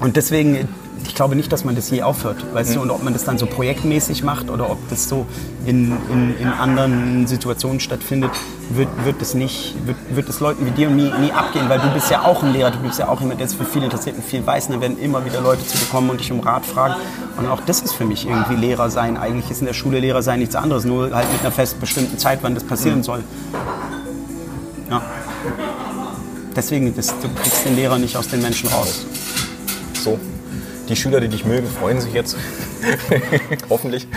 und 0.00 0.16
deswegen 0.16 0.68
ich 1.10 1.16
glaube 1.16 1.34
nicht, 1.34 1.50
dass 1.50 1.64
man 1.64 1.74
das 1.74 1.90
je 1.90 2.02
aufhört. 2.02 2.36
Weißt 2.54 2.70
mhm. 2.70 2.74
du, 2.74 2.80
und 2.82 2.90
ob 2.90 3.02
man 3.02 3.12
das 3.12 3.24
dann 3.24 3.36
so 3.36 3.46
projektmäßig 3.46 4.22
macht 4.22 4.48
oder 4.48 4.70
ob 4.70 4.78
das 4.90 5.08
so 5.08 5.26
in, 5.66 5.92
in, 6.08 6.38
in 6.38 6.46
anderen 6.46 7.26
Situationen 7.26 7.80
stattfindet, 7.80 8.30
wird, 8.70 8.88
wird 9.04 9.20
das 9.20 9.34
nicht, 9.34 9.74
wird, 9.86 9.96
wird 10.14 10.28
das 10.28 10.38
Leuten 10.38 10.64
wie 10.66 10.70
dir 10.70 10.88
mir 10.88 11.18
nie 11.18 11.32
abgehen, 11.32 11.68
weil 11.68 11.80
du 11.80 11.92
bist 11.92 12.12
ja 12.12 12.22
auch 12.22 12.44
ein 12.44 12.52
Lehrer, 12.52 12.70
du 12.70 12.78
bist 12.78 13.00
ja 13.00 13.08
auch 13.08 13.20
jemand, 13.20 13.40
der 13.40 13.48
es 13.48 13.54
für 13.54 13.64
viel 13.64 13.82
interessiert 13.82 14.14
und 14.16 14.24
viel 14.24 14.46
weiß. 14.46 14.66
Und 14.66 14.74
dann 14.74 14.82
werden 14.82 15.00
immer 15.00 15.24
wieder 15.24 15.40
Leute 15.40 15.66
zu 15.66 15.78
bekommen 15.78 16.10
und 16.10 16.20
dich 16.20 16.30
um 16.30 16.38
Rat 16.38 16.64
fragen. 16.64 16.94
Und 17.36 17.48
auch 17.48 17.60
das 17.66 17.80
ist 17.80 17.94
für 17.94 18.04
mich 18.04 18.28
irgendwie 18.28 18.54
Lehrer 18.54 18.88
sein. 18.88 19.16
Eigentlich 19.16 19.50
ist 19.50 19.58
in 19.58 19.66
der 19.66 19.74
Schule 19.74 19.98
Lehrer 19.98 20.22
sein 20.22 20.38
nichts 20.38 20.54
anderes, 20.54 20.84
nur 20.84 21.12
halt 21.12 21.30
mit 21.32 21.40
einer 21.40 21.50
fest 21.50 21.80
bestimmten 21.80 22.18
Zeit, 22.18 22.38
wann 22.42 22.54
das 22.54 22.62
passieren 22.62 22.98
mhm. 22.98 23.04
soll. 23.04 23.24
Ja. 24.88 25.02
Deswegen, 26.54 26.94
das, 26.94 27.08
du 27.08 27.28
kriegst 27.34 27.64
den 27.64 27.74
Lehrer 27.74 27.98
nicht 27.98 28.16
aus 28.16 28.28
den 28.28 28.40
Menschen 28.42 28.68
raus. 28.68 29.04
So 29.94 30.16
die 30.90 30.96
Schüler, 30.96 31.20
die 31.20 31.28
dich 31.28 31.44
mögen, 31.44 31.66
freuen 31.68 32.00
sich 32.00 32.12
jetzt. 32.12 32.36
Hoffentlich. 33.70 34.08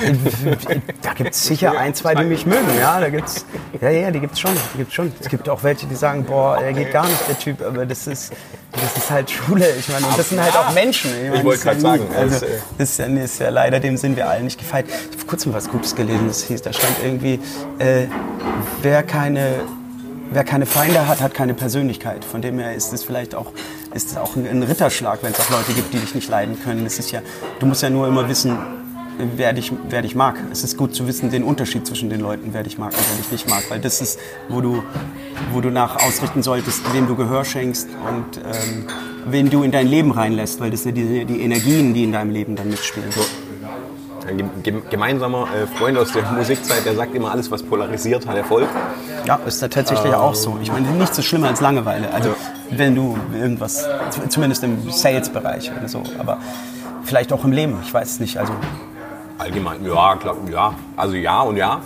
Da 1.02 1.14
gibt 1.14 1.34
es 1.34 1.46
sicher 1.46 1.72
ein, 1.78 1.94
zwei, 1.94 2.16
die 2.16 2.26
mich 2.26 2.46
mögen. 2.46 2.68
Ja, 2.80 3.00
da 3.00 3.10
gibt's, 3.10 3.46
ja, 3.80 3.90
ja, 3.90 4.12
die 4.12 4.20
gibt 4.20 4.34
es 4.34 4.40
schon, 4.40 4.52
schon. 4.90 5.12
Es 5.20 5.30
gibt 5.30 5.48
auch 5.50 5.64
welche, 5.64 5.86
die 5.86 5.96
sagen, 5.96 6.26
boah, 6.26 6.58
er 6.58 6.74
geht 6.74 6.92
gar 6.92 7.06
nicht, 7.06 7.28
der 7.30 7.38
Typ. 7.38 7.62
Aber 7.62 7.86
das 7.86 8.08
ist, 8.08 8.34
das 8.72 8.98
ist 8.98 9.12
halt 9.12 9.30
Schule. 9.30 9.68
Ich 9.78 9.88
meine, 9.90 10.06
und 10.08 10.18
das 10.18 10.30
sind 10.30 10.42
halt 10.42 10.56
auch 10.56 10.74
Menschen. 10.74 11.12
Ich, 11.12 11.30
meine, 11.30 11.38
ich 11.38 11.44
wollte 11.44 11.64
gerade 11.64 11.80
sagen. 11.80 12.04
Also, 12.18 12.46
das 12.78 12.90
ist, 12.90 13.00
ja, 13.00 13.06
ist 13.06 13.40
ja 13.40 13.50
leider, 13.50 13.80
dem 13.80 13.96
sind 13.98 14.18
wir 14.18 14.28
alle 14.30 14.44
nicht 14.44 14.58
gefeit. 14.58 14.86
Ich 14.88 14.94
habe 14.94 15.18
vor 15.18 15.28
kurzem 15.28 15.54
was 15.54 15.70
Gutes 15.70 15.96
gelesen, 15.96 16.28
das 16.28 16.44
hieß, 16.44 16.64
da 16.64 16.74
stand 16.74 16.96
irgendwie, 17.04 17.40
äh, 17.78 18.08
wer 18.82 19.04
keine 19.04 19.62
wer 20.34 20.44
keine 20.44 20.66
Feinde 20.66 21.08
hat, 21.08 21.22
hat 21.22 21.34
keine 21.34 21.54
Persönlichkeit. 21.54 22.26
Von 22.26 22.42
dem 22.42 22.60
her 22.60 22.74
ist 22.74 22.94
es 22.94 23.04
vielleicht 23.04 23.36
auch, 23.36 23.52
ist 23.94 24.12
es 24.12 24.18
auch 24.18 24.36
ein 24.36 24.64
Ritterschlag, 24.64 25.20
wenn 25.22 25.32
es 25.32 25.40
auch 25.40 25.50
Leute 25.50 25.74
gibt, 25.74 25.94
die 25.94 26.00
dich 26.00 26.16
nicht 26.16 26.30
leiden 26.30 26.58
können. 26.64 26.86
Es 26.86 27.00
ist 27.00 27.12
ja, 27.12 27.22
du 27.60 27.66
musst 27.66 27.82
ja 27.84 27.90
nur 27.90 28.08
immer 28.08 28.28
wissen, 28.28 28.58
wer 29.36 29.54
dich, 29.54 29.72
wer 29.90 30.02
dich 30.02 30.16
mag. 30.16 30.36
Es 30.52 30.64
ist 30.64 30.78
gut 30.78 30.96
zu 30.96 31.06
wissen, 31.08 31.30
den 31.30 31.44
Unterschied 31.44 31.86
zwischen 31.86 32.10
den 32.10 32.20
Leuten, 32.20 32.50
wer 32.54 32.64
dich 32.64 32.78
mag 32.80 32.92
und 32.94 33.00
wer 33.10 33.18
dich 33.18 33.32
nicht 33.32 33.50
mag. 33.50 33.64
Weil 33.70 33.80
das 33.80 34.02
ist, 34.02 34.20
wo 34.50 34.62
du, 34.62 34.84
wo 35.52 35.62
du 35.62 35.70
nach 35.70 35.98
ausrichten 36.04 36.42
solltest, 36.42 36.82
wem 36.94 37.08
du 37.08 37.16
Gehör 37.16 37.46
schenkst 37.46 37.88
und 38.10 38.38
ähm, 38.38 38.86
wen 39.28 39.50
du 39.52 39.62
in 39.64 39.72
dein 39.72 39.88
Leben 39.88 40.12
reinlässt, 40.12 40.60
weil 40.60 40.72
das 40.72 40.84
sind 40.84 40.96
die, 40.96 41.26
die 41.26 41.42
Energien, 41.42 41.94
die 41.94 42.04
in 42.04 42.12
deinem 42.12 42.32
Leben 42.32 42.56
dann 42.56 42.70
mitspielen. 42.70 43.10
Ein 44.28 44.38
gem- 44.38 44.50
gem- 44.64 44.82
gemeinsamer 44.90 45.48
äh, 45.54 45.68
Freund 45.78 45.98
aus 45.98 46.14
der 46.14 46.24
Musikzeit, 46.32 46.86
der 46.86 46.96
sagt 46.96 47.14
immer, 47.14 47.30
alles, 47.32 47.52
was 47.52 47.62
polarisiert, 47.62 48.26
hat 48.26 48.38
Erfolg. 48.38 48.68
Ja, 49.26 49.36
ist 49.46 49.62
da 49.62 49.68
tatsächlich 49.68 50.14
auch 50.16 50.34
so. 50.34 50.58
Ich 50.62 50.72
meine, 50.72 50.88
nichts 50.92 51.18
ist 51.18 51.26
schlimmer 51.26 51.50
als 51.50 51.62
Langeweile. 51.62 52.12
Also 52.12 52.34
wenn 52.78 52.96
du 52.96 53.18
irgendwas, 53.34 53.88
zumindest 54.30 54.64
im 54.64 54.90
Sales-Bereich 54.90 55.72
oder 55.78 55.88
so, 55.88 56.04
aber 56.20 56.38
vielleicht 57.04 57.34
auch 57.34 57.44
im 57.44 57.52
Leben, 57.52 57.78
ich 57.84 57.94
weiß 57.94 58.12
es 58.12 58.20
nicht. 58.20 58.38
Also 58.38 58.54
Allgemein, 59.38 59.84
ja, 59.86 60.16
klar, 60.16 60.38
ja. 60.52 60.74
Also 60.96 61.16
ja 61.16 61.42
und 61.42 61.58
ja. 61.58 61.82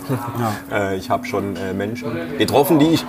Äh, 0.70 0.96
ich 0.96 1.10
habe 1.10 1.26
schon 1.26 1.56
äh, 1.56 1.72
Menschen 1.72 2.10
getroffen, 2.38 2.78
die 2.78 2.88
ich 2.88 3.04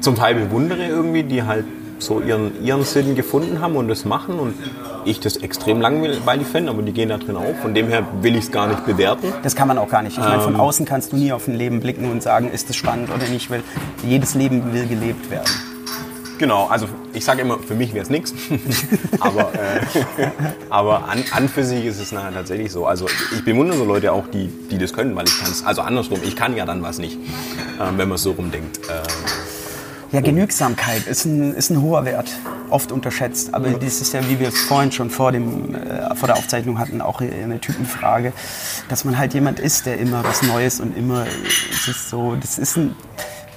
zum 0.00 0.14
Teil 0.14 0.34
bewundere 0.34 0.86
irgendwie, 0.86 1.22
die 1.22 1.42
halt 1.42 1.64
so 1.98 2.20
ihren, 2.20 2.62
ihren 2.62 2.84
Sinn 2.84 3.14
gefunden 3.14 3.60
haben 3.60 3.76
und 3.76 3.88
das 3.88 4.04
machen 4.04 4.38
und 4.38 4.54
ich 5.04 5.20
das 5.20 5.36
extrem 5.38 5.80
langweilig 5.80 6.46
finde, 6.46 6.70
aber 6.70 6.82
die 6.82 6.92
gehen 6.92 7.08
da 7.08 7.18
drin 7.18 7.36
auf. 7.36 7.58
Von 7.62 7.74
dem 7.74 7.88
her 7.88 8.06
will 8.20 8.36
ich 8.36 8.44
es 8.44 8.52
gar 8.52 8.66
nicht 8.66 8.84
bewerten. 8.84 9.32
das 9.42 9.54
kann 9.56 9.68
man 9.68 9.78
auch 9.78 9.88
gar 9.88 10.02
nicht. 10.02 10.18
Ich 10.18 10.24
meine, 10.24 10.42
von 10.42 10.56
außen 10.56 10.86
kannst 10.86 11.12
du 11.12 11.16
nie 11.16 11.32
auf 11.32 11.48
ein 11.48 11.54
Leben 11.54 11.80
blicken 11.80 12.10
und 12.10 12.22
sagen, 12.22 12.50
ist 12.50 12.68
es 12.70 12.76
spannend 12.76 13.10
oder 13.10 13.26
nicht, 13.28 13.50
weil 13.50 13.62
jedes 14.04 14.34
Leben 14.34 14.72
will 14.72 14.86
gelebt 14.86 15.30
werden. 15.30 15.50
Genau, 16.38 16.66
also 16.66 16.88
ich 17.12 17.24
sage 17.24 17.42
immer, 17.42 17.58
für 17.58 17.74
mich 17.74 17.94
wäre 17.94 18.02
es 18.04 18.10
nichts. 18.10 18.34
Aber, 19.20 19.52
äh, 19.54 19.80
aber 20.68 21.08
an, 21.08 21.22
an 21.30 21.48
für 21.48 21.64
sich 21.64 21.84
ist 21.84 22.00
es 22.00 22.10
nachher 22.12 22.32
tatsächlich 22.32 22.72
so. 22.72 22.86
Also 22.86 23.06
ich 23.32 23.44
bewundere 23.44 23.78
so 23.78 23.84
Leute 23.84 24.12
auch, 24.12 24.26
die, 24.26 24.48
die 24.70 24.76
das 24.78 24.92
können, 24.92 25.14
weil 25.16 25.26
ich 25.26 25.38
kann 25.40 25.50
es. 25.50 25.64
Also 25.64 25.82
andersrum, 25.82 26.18
ich 26.24 26.34
kann 26.36 26.56
ja 26.56 26.66
dann 26.66 26.82
was 26.82 26.98
nicht, 26.98 27.18
ähm, 27.80 27.96
wenn 27.96 28.08
man 28.08 28.18
so 28.18 28.32
rumdenkt. 28.32 28.78
Äh, 28.88 29.02
Ja, 30.12 30.20
Genügsamkeit 30.20 31.06
ist 31.06 31.24
ein, 31.24 31.54
ist 31.54 31.70
ein 31.70 31.80
hoher 31.80 32.04
Wert, 32.04 32.30
oft 32.70 32.92
unterschätzt. 32.92 33.54
Aber 33.54 33.70
das 33.70 34.00
ist 34.00 34.12
ja, 34.12 34.20
wie 34.28 34.38
wir 34.40 34.48
es 34.48 34.58
vorhin 34.60 34.90
schon 34.92 35.10
vor, 35.10 35.32
dem, 35.32 35.74
äh, 35.74 36.14
vor 36.16 36.26
der 36.26 36.36
Aufzeichnung 36.36 36.78
hatten, 36.78 37.00
auch 37.00 37.20
eine 37.20 37.60
Typenfrage, 37.60 38.32
dass 38.88 39.04
man 39.04 39.16
halt 39.18 39.34
jemand 39.34 39.60
ist, 39.60 39.86
der 39.86 39.98
immer 39.98 40.22
was 40.24 40.42
Neues 40.42 40.80
und 40.80 40.96
immer, 40.96 41.26
es 41.72 41.88
ist 41.88 42.10
so, 42.10 42.36
das 42.40 42.58
ist 42.58 42.76
ein, 42.76 42.94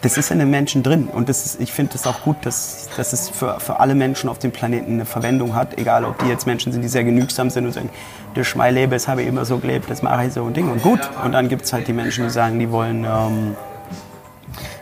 das 0.02 0.18
ist 0.18 0.32
in 0.32 0.40
den 0.40 0.50
Menschen 0.50 0.84
drin. 0.84 1.08
Und 1.08 1.30
das 1.30 1.46
ist, 1.46 1.62
ich 1.62 1.72
finde 1.72 1.96
es 1.96 2.06
auch 2.06 2.22
gut, 2.22 2.38
dass, 2.44 2.90
dass 2.96 3.14
es 3.14 3.30
für, 3.30 3.60
für 3.60 3.80
alle 3.80 3.96
Menschen 3.96 4.30
auf 4.30 4.40
dem 4.40 4.52
Planeten 4.52 4.94
eine 4.94 5.06
Verwendung 5.06 5.56
hat, 5.56 5.78
egal 5.78 6.06
ob 6.06 6.20
die 6.20 6.28
jetzt 6.28 6.46
Menschen 6.46 6.72
sind, 6.72 6.82
die 6.82 6.88
sehr 6.88 7.04
genügsam 7.04 7.50
sind 7.50 7.66
und 7.66 7.74
sagen, 7.74 7.90
durch 8.34 8.56
mein 8.56 8.74
Leben, 8.76 8.92
das 8.92 9.08
habe 9.08 9.24
ich 9.24 9.28
immer 9.28 9.46
so 9.46 9.58
gelebt, 9.58 9.90
das 9.90 10.04
mache 10.04 10.26
ich 10.26 10.34
so 10.34 10.44
und 10.44 10.56
Ding 10.56 10.70
und 10.70 10.84
gut. 10.84 11.00
Und 11.24 11.32
dann 11.32 11.50
gibt 11.50 11.66
es 11.66 11.74
halt 11.74 11.88
die 11.88 11.94
Menschen, 11.94 12.26
die 12.26 12.30
sagen, 12.30 12.60
die 12.60 12.72
wollen... 12.72 13.06
Ähm, 13.06 13.56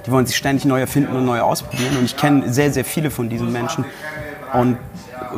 die 0.06 0.12
wollen 0.12 0.28
sich 0.28 0.36
ständig 0.36 0.66
neu 0.66 0.80
erfinden 0.80 1.16
und 1.16 1.26
neu 1.26 1.42
ausprobieren. 1.42 1.98
Und 1.98 2.06
ich 2.06 2.16
kenne 2.16 2.54
sehr, 2.54 2.72
sehr 2.72 2.86
viele 2.86 3.10
von 3.10 3.28
diesen 3.28 3.52
Menschen. 3.52 3.86
Und 4.54 4.78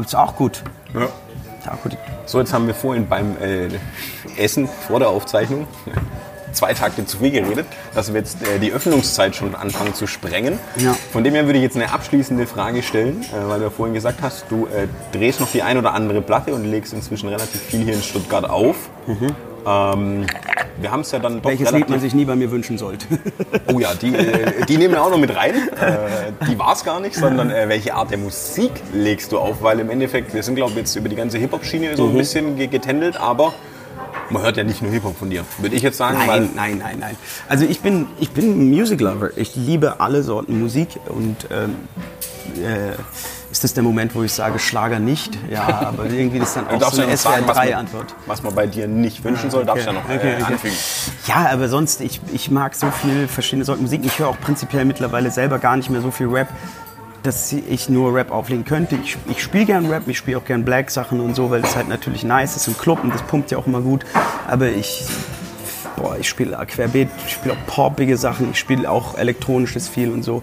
ist 0.01 0.15
auch 0.15 0.35
gut. 0.35 0.61
ja. 0.93 1.03
Ist 1.03 1.69
auch 1.69 1.81
gut. 1.81 1.97
So, 2.25 2.39
jetzt 2.39 2.53
haben 2.53 2.67
wir 2.67 2.75
vorhin 2.75 3.07
beim 3.07 3.37
äh, 3.41 3.69
Essen 4.37 4.67
vor 4.67 4.99
der 4.99 5.09
Aufzeichnung 5.09 5.67
zwei 6.57 6.73
Takte 6.73 7.05
zu 7.05 7.17
viel 7.19 7.31
geredet, 7.31 7.65
dass 7.95 8.11
wir 8.13 8.19
jetzt 8.19 8.41
äh, 8.41 8.59
die 8.59 8.71
Öffnungszeit 8.73 9.35
schon 9.35 9.55
anfangen 9.55 9.93
zu 9.93 10.07
sprengen. 10.07 10.59
Ja. 10.77 10.95
Von 11.13 11.23
dem 11.23 11.33
her 11.35 11.45
würde 11.45 11.59
ich 11.59 11.63
jetzt 11.63 11.75
eine 11.75 11.91
abschließende 11.93 12.47
Frage 12.47 12.83
stellen, 12.83 13.21
äh, 13.23 13.47
weil 13.49 13.59
du 13.59 13.65
ja 13.65 13.69
vorhin 13.71 13.93
gesagt 13.93 14.19
hast, 14.21 14.45
du 14.49 14.65
äh, 14.67 14.87
drehst 15.15 15.39
noch 15.39 15.51
die 15.51 15.61
ein 15.63 15.77
oder 15.77 15.93
andere 15.93 16.21
Platte 16.21 16.53
und 16.53 16.65
legst 16.65 16.93
inzwischen 16.93 17.29
relativ 17.29 17.61
viel 17.61 17.81
hier 17.83 17.93
in 17.93 18.01
Stuttgart 18.03 18.49
auf. 18.49 18.75
Ähm, 19.65 20.25
wir 20.79 20.91
haben 20.91 21.01
es 21.01 21.11
ja 21.11 21.19
dann 21.19 21.41
doch 21.41 21.49
Mhm. 21.49 21.59
Welches. 21.59 21.71
Lied 21.71 21.89
man 21.89 21.99
sich 21.99 22.13
nie 22.13 22.25
bei 22.25 22.35
mir 22.35 22.51
wünschen 22.51 22.77
sollte. 22.77 23.05
Oh 23.73 23.79
ja, 23.79 23.93
die, 23.95 24.13
die 24.69 24.77
nehmen 24.77 24.93
wir 24.93 25.03
auch 25.03 25.09
noch 25.09 25.17
mit 25.17 25.35
rein. 25.35 25.53
Die 26.49 26.57
war 26.57 26.71
es 26.73 26.85
gar 26.85 26.99
nicht, 27.01 27.15
sondern 27.15 27.49
welche 27.49 27.93
Art 27.93 28.11
der 28.11 28.17
Musik 28.17 28.71
legst 28.93 29.31
du 29.33 29.39
auf? 29.39 29.61
Weil 29.61 29.79
im 29.81 29.89
Endeffekt, 29.89 30.33
wir 30.33 30.41
sind 30.41 30.55
glaube 30.55 30.71
ich 30.71 30.77
jetzt 30.77 30.95
über 30.95 31.09
die 31.09 31.15
ganze 31.17 31.37
Hip-Hop-Schiene 31.37 31.97
so 31.97 32.05
ein 32.05 32.13
Mhm. 32.13 32.17
bisschen 32.17 32.55
ge- 32.55 32.67
getändelt, 32.67 33.17
aber 33.17 33.53
man 34.29 34.41
hört 34.43 34.57
ja 34.57 34.63
nicht 34.63 34.81
nur 34.81 34.91
Hip-Hop 34.91 35.17
von 35.17 35.29
dir. 35.29 35.43
Würde 35.59 35.75
ich 35.75 35.81
jetzt 35.83 35.97
sagen, 35.97 36.17
Nein, 36.25 36.49
nein, 36.55 36.77
nein, 36.77 36.97
nein. 36.99 37.15
Also 37.47 37.65
ich 37.65 37.81
bin, 37.81 38.07
ich 38.19 38.31
bin 38.31 38.51
ein 38.51 38.69
Music 38.69 38.99
Lover. 39.01 39.29
Ich 39.37 39.55
liebe 39.55 39.99
alle 39.99 40.23
Sorten 40.23 40.59
Musik 40.59 40.99
und 41.07 41.47
ähm, 41.51 41.75
äh, 42.63 42.93
ist 43.49 43.63
das 43.63 43.73
der 43.73 43.83
Moment, 43.83 44.13
wo 44.13 44.23
ich 44.23 44.33
sage 44.33 44.59
Schlager 44.59 44.99
nicht? 44.99 45.37
Ja, 45.49 45.67
aber 45.87 46.05
irgendwie 46.05 46.39
ist 46.39 46.55
dann 46.55 46.67
auch 46.67 46.91
so 46.91 47.01
eine 47.01 47.11
noch 47.11 47.17
sagen, 47.17 47.43
was 47.47 47.55
man, 47.55 47.65
SWR3-Antwort. 47.67 48.15
was 48.25 48.43
man 48.43 48.53
bei 48.53 48.67
dir 48.67 48.87
nicht 48.87 49.23
wünschen 49.23 49.49
soll, 49.49 49.65
darfst 49.65 49.85
du 49.87 49.91
ja 49.91 49.93
noch 49.93 50.09
äh, 50.09 50.15
Okay, 50.17 50.33
okay. 50.35 50.43
anfügen. 50.53 50.75
Ja, 51.27 51.49
aber 51.51 51.69
sonst, 51.69 52.01
ich, 52.01 52.19
ich 52.33 52.51
mag 52.51 52.75
so 52.75 52.91
viel 52.91 53.27
verschiedene 53.27 53.63
Sorten 53.65 53.83
Musik. 53.83 54.01
Ich 54.03 54.19
höre 54.19 54.27
auch 54.27 54.39
prinzipiell 54.39 54.83
mittlerweile 54.85 55.31
selber 55.31 55.59
gar 55.59 55.77
nicht 55.77 55.89
mehr 55.89 56.01
so 56.01 56.11
viel 56.11 56.27
Rap, 56.27 56.49
dass 57.27 57.51
ich 57.51 57.89
nur 57.89 58.15
Rap 58.15 58.31
auflegen 58.31 58.63
könnte. 58.63 58.97
Ich, 59.03 59.17
ich 59.29 59.43
spiele 59.43 59.65
gern 59.65 59.85
Rap, 59.87 60.07
ich 60.07 60.17
spiele 60.17 60.37
auch 60.37 60.45
gern 60.45 60.63
Black-Sachen 60.63 61.19
und 61.19 61.35
so, 61.35 61.49
weil 61.49 61.61
es 61.61 61.75
halt 61.75 61.89
natürlich 61.89 62.23
nice 62.23 62.55
ist 62.55 62.67
im 62.67 62.77
Club 62.77 63.03
und 63.03 63.13
das 63.13 63.21
pumpt 63.21 63.51
ja 63.51 63.57
auch 63.57 63.67
immer 63.67 63.81
gut. 63.81 64.05
Aber 64.47 64.69
ich, 64.69 65.03
boah, 65.97 66.17
ich 66.17 66.29
spiele 66.29 66.57
querbeet, 66.65 67.09
ich 67.25 67.33
spiele 67.33 67.55
auch 67.55 67.67
poppige 67.67 68.15
Sachen, 68.15 68.51
ich 68.51 68.59
spiele 68.59 68.89
auch 68.89 69.17
elektronisches 69.17 69.89
viel 69.89 70.09
und 70.09 70.23
so. 70.23 70.41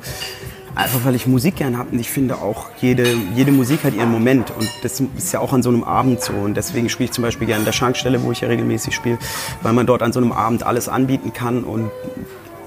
Einfach 0.74 1.04
weil 1.04 1.14
ich 1.14 1.26
Musik 1.26 1.56
gern 1.56 1.78
habe 1.78 1.90
und 1.92 2.00
ich 2.00 2.10
finde 2.10 2.36
auch, 2.36 2.66
jede, 2.80 3.06
jede 3.34 3.52
Musik 3.52 3.84
hat 3.84 3.94
ihren 3.94 4.10
Moment 4.10 4.50
und 4.50 4.68
das 4.82 5.00
ist 5.16 5.32
ja 5.32 5.40
auch 5.40 5.54
an 5.54 5.62
so 5.62 5.70
einem 5.70 5.84
Abend 5.84 6.20
so 6.20 6.34
und 6.34 6.54
deswegen 6.54 6.90
spiele 6.90 7.06
ich 7.06 7.12
zum 7.12 7.22
Beispiel 7.22 7.46
gerne 7.46 7.60
an 7.60 7.64
der 7.64 7.72
Schankstelle, 7.72 8.22
wo 8.22 8.32
ich 8.32 8.42
ja 8.42 8.48
regelmäßig 8.48 8.94
spiele, 8.94 9.18
weil 9.62 9.72
man 9.72 9.86
dort 9.86 10.02
an 10.02 10.12
so 10.12 10.20
einem 10.20 10.32
Abend 10.32 10.64
alles 10.64 10.88
anbieten 10.88 11.32
kann 11.32 11.64
und 11.64 11.90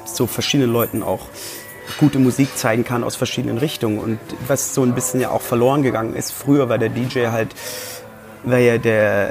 so 0.06 0.26
verschiedenen 0.26 0.72
Leuten 0.72 1.04
auch 1.04 1.28
gute 1.98 2.20
Musik 2.20 2.58
zeigen 2.58 2.84
kann 2.84 3.04
aus 3.04 3.16
verschiedenen 3.16 3.58
Richtungen. 3.58 4.00
Und 4.00 4.20
was 4.48 4.74
so 4.74 4.84
ein 4.84 4.94
bisschen 4.94 5.20
ja 5.20 5.32
auch 5.32 5.42
verloren 5.42 5.84
gegangen 5.84 6.16
ist, 6.16 6.32
früher 6.32 6.70
war 6.70 6.78
der 6.78 6.90
DJ 6.90 7.28
halt 7.28 7.50
war 8.44 8.60
ja 8.60 8.78
der 8.78 9.30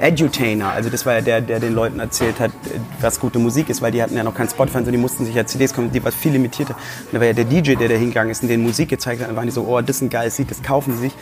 äh, 0.00 0.08
Edutainer, 0.08 0.72
also 0.72 0.90
das 0.90 1.04
war 1.04 1.14
ja 1.14 1.20
der, 1.20 1.40
der 1.40 1.60
den 1.60 1.74
Leuten 1.74 2.00
erzählt 2.00 2.40
hat, 2.40 2.50
äh, 2.50 2.78
was 3.00 3.20
gute 3.20 3.38
Musik 3.38 3.68
ist, 3.68 3.82
weil 3.82 3.92
die 3.92 4.02
hatten 4.02 4.16
ja 4.16 4.24
noch 4.24 4.34
kein 4.34 4.48
Spotify, 4.48 4.78
sondern 4.78 4.92
die 4.92 4.98
mussten 4.98 5.24
sich 5.24 5.34
ja 5.34 5.46
CDs 5.46 5.74
kommen, 5.74 5.90
die 5.92 6.02
war 6.02 6.12
viel 6.12 6.32
limitierter. 6.32 6.74
Und 6.74 7.14
da 7.14 7.20
war 7.20 7.26
ja 7.26 7.32
der 7.32 7.44
DJ, 7.44 7.74
der 7.74 7.88
da 7.88 7.94
hingegangen 7.94 8.30
ist 8.30 8.42
und 8.42 8.48
denen 8.48 8.62
Musik 8.62 8.88
gezeigt 8.88 9.20
hat, 9.20 9.28
dann 9.28 9.36
waren 9.36 9.46
die 9.46 9.52
so, 9.52 9.66
oh, 9.66 9.80
das 9.80 9.96
ist 9.96 10.02
ein 10.02 10.10
geiles 10.10 10.38
Lied, 10.38 10.50
das 10.50 10.62
kaufen 10.62 10.94
sie 10.94 11.00
sich. 11.00 11.12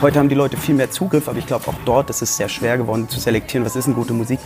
Heute 0.00 0.18
haben 0.18 0.28
die 0.28 0.34
Leute 0.34 0.56
viel 0.56 0.74
mehr 0.74 0.90
Zugriff, 0.90 1.28
aber 1.28 1.38
ich 1.38 1.46
glaube 1.46 1.66
auch 1.68 1.74
dort 1.84 2.10
ist 2.10 2.22
es 2.22 2.36
sehr 2.36 2.48
schwer 2.48 2.78
geworden 2.78 3.08
zu 3.08 3.18
selektieren, 3.18 3.64
was 3.66 3.76
ist 3.76 3.86
eine 3.86 3.94
gute 3.94 4.12
Musik. 4.12 4.38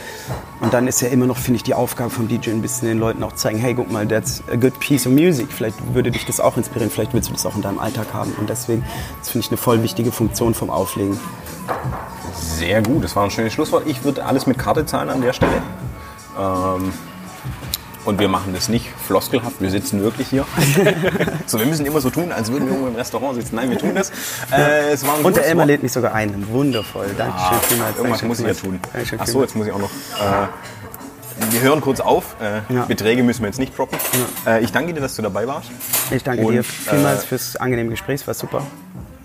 Und 0.61 0.73
dann 0.73 0.87
ist 0.87 1.01
ja 1.03 1.09
immer 1.09 1.27
noch, 1.27 1.37
finde 1.37 1.57
ich, 1.57 1.63
die 1.63 1.75
Aufgabe 1.75 2.11
vom 2.11 2.29
DJ 2.29 2.51
ein 2.51 2.63
bisschen 2.63 2.89
den 2.89 2.99
Leuten 2.99 3.23
auch 3.23 3.33
zeigen, 3.33 3.59
hey, 3.59 3.75
guck 3.75 3.91
mal, 3.91 4.07
that's 4.07 4.43
a 4.51 4.57
good 4.57 4.79
piece 4.81 5.07
of 5.07 5.13
music. 5.13 5.49
Vielleicht 5.51 5.95
würde 5.95 6.11
dich 6.11 6.25
das 6.25 6.41
auch 6.41 6.57
inspirieren, 6.57 6.91
vielleicht 6.91 7.13
willst 7.13 7.29
du 7.29 7.33
das 7.35 7.47
auch 7.47 7.57
in 7.57 7.63
deinem 7.63 7.79
Alltag 7.79 8.15
haben. 8.15 8.33
Und 8.39 8.49
deswegen, 8.49 8.85
das 9.19 9.31
finde 9.31 9.45
ich 9.47 9.51
eine 9.51 9.59
voll 9.59 9.83
wichtige 9.83 10.13
Funktion 10.13 10.55
vom 10.55 10.71
Auflegen. 10.71 11.19
Sehr 12.35 12.83
gut, 12.83 13.05
das 13.05 13.15
war 13.17 13.25
ein 13.25 13.31
schönes 13.31 13.53
Schlusswort. 13.53 13.87
Ich 13.87 14.05
würde 14.05 14.25
alles 14.25 14.47
mit 14.47 14.59
Karte 14.59 14.87
zahlen 14.87 15.11
an 15.11 15.21
der 15.23 15.33
Stelle. 15.33 15.63
Ähm, 16.39 16.93
und 18.05 18.19
wir 18.19 18.27
machen 18.29 18.53
das 18.53 18.69
nicht 18.69 18.89
floskelhaft, 19.07 19.61
wir 19.61 19.71
sitzen 19.71 20.03
wirklich 20.03 20.27
hier. 20.29 20.45
so, 21.47 21.59
wir 21.61 21.67
müssen 21.67 21.87
immer 21.87 22.01
so 22.01 22.11
tun, 22.11 22.33
als 22.33 22.51
würden 22.51 22.65
wir 22.65 22.73
irgendwo 22.73 22.89
im 22.89 22.97
Restaurant 22.97 23.37
sitzen. 23.37 23.55
Nein, 23.57 23.71
wir 23.71 23.79
tun 23.79 23.95
das. 23.95 24.11
Äh, 24.51 24.91
es 24.93 25.07
war 25.07 25.15
ein 25.19 25.25
Und 25.25 25.37
der 25.37 25.47
Elmar 25.47 25.63
Wort. 25.63 25.69
lädt 25.69 25.83
mich 25.85 25.93
sogar 25.93 26.13
ein. 26.15 26.49
Wundervoll. 26.49 27.07
Dankeschön 27.17 27.39
Ah, 27.57 27.61
vielmals. 27.61 27.97
irgendwas 27.97 28.21
Dankeschön 28.21 28.29
muss 28.29 28.41
ich 28.41 28.47
ja 28.47 28.55
tun. 28.55 28.81
Dankeschön 28.93 29.21
Ach 29.21 29.27
so, 29.27 29.33
vielmals. 29.33 29.51
jetzt 29.51 29.57
muss 29.57 29.67
ich 29.69 29.73
auch 29.73 29.79
noch. 29.79 29.91
Äh, 29.91 31.53
wir 31.53 31.61
hören 31.61 31.81
kurz 31.81 32.01
auf. 32.01 32.35
Äh, 32.41 32.75
Ja. 32.75 32.85
Beträge 32.87 33.23
müssen 33.23 33.43
wir 33.43 33.49
jetzt 33.49 33.59
nicht 33.59 33.77
droppen. 33.79 33.99
Äh, 34.47 34.65
ich 34.65 34.73
danke 34.73 34.95
dir, 34.95 35.01
dass 35.01 35.15
du 35.15 35.23
dabei 35.23 35.47
warst. 35.47 35.71
Ich 36.11 36.25
danke 36.25 36.45
Und, 36.45 36.55
dir 36.55 36.65
vielmals 36.65 37.23
äh, 37.23 37.27
fürs 37.29 37.55
angenehme 37.57 37.91
Gespräch. 37.91 38.21
Es 38.23 38.27
war 38.27 38.35
super. 38.35 38.63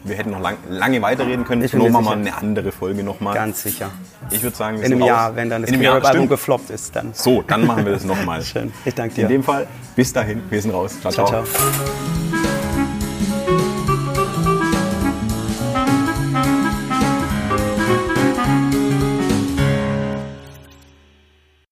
Wir 0.07 0.15
hätten 0.15 0.31
noch 0.31 0.41
lang, 0.41 0.57
lange 0.69 1.01
weiterreden 1.01 1.45
können. 1.45 1.63
Ich 1.63 1.73
machen 1.73 2.05
wir 2.05 2.11
eine 2.11 2.35
andere 2.35 2.71
Folge 2.71 3.03
nochmal. 3.03 3.35
Ganz 3.35 3.63
sicher. 3.63 3.89
Ich 4.31 4.43
würde 4.43 4.55
sagen, 4.55 4.77
wir 4.77 4.85
In 4.85 4.91
einem. 4.93 5.07
Jahr, 5.07 5.35
wenn 5.35 5.49
dann 5.49 5.61
das 5.63 5.71
In 5.71 5.85
Album 5.85 6.27
gefloppt 6.27 6.69
ist, 6.69 6.95
dann. 6.95 7.13
So, 7.13 7.41
dann 7.41 7.65
machen 7.65 7.85
wir 7.85 7.93
das 7.93 8.03
nochmal. 8.05 8.41
Schön. 8.43 8.71
Ich 8.85 8.95
danke 8.95 9.21
In 9.21 9.27
dir. 9.27 9.33
dem 9.35 9.43
Fall, 9.43 9.67
bis 9.95 10.13
dahin, 10.13 10.41
wir 10.49 10.61
sind 10.61 10.71
raus. 10.71 10.99
ciao. 11.01 11.11
Ciao, 11.11 11.25
ciao. 11.27 11.43
ciao. 11.43 12.36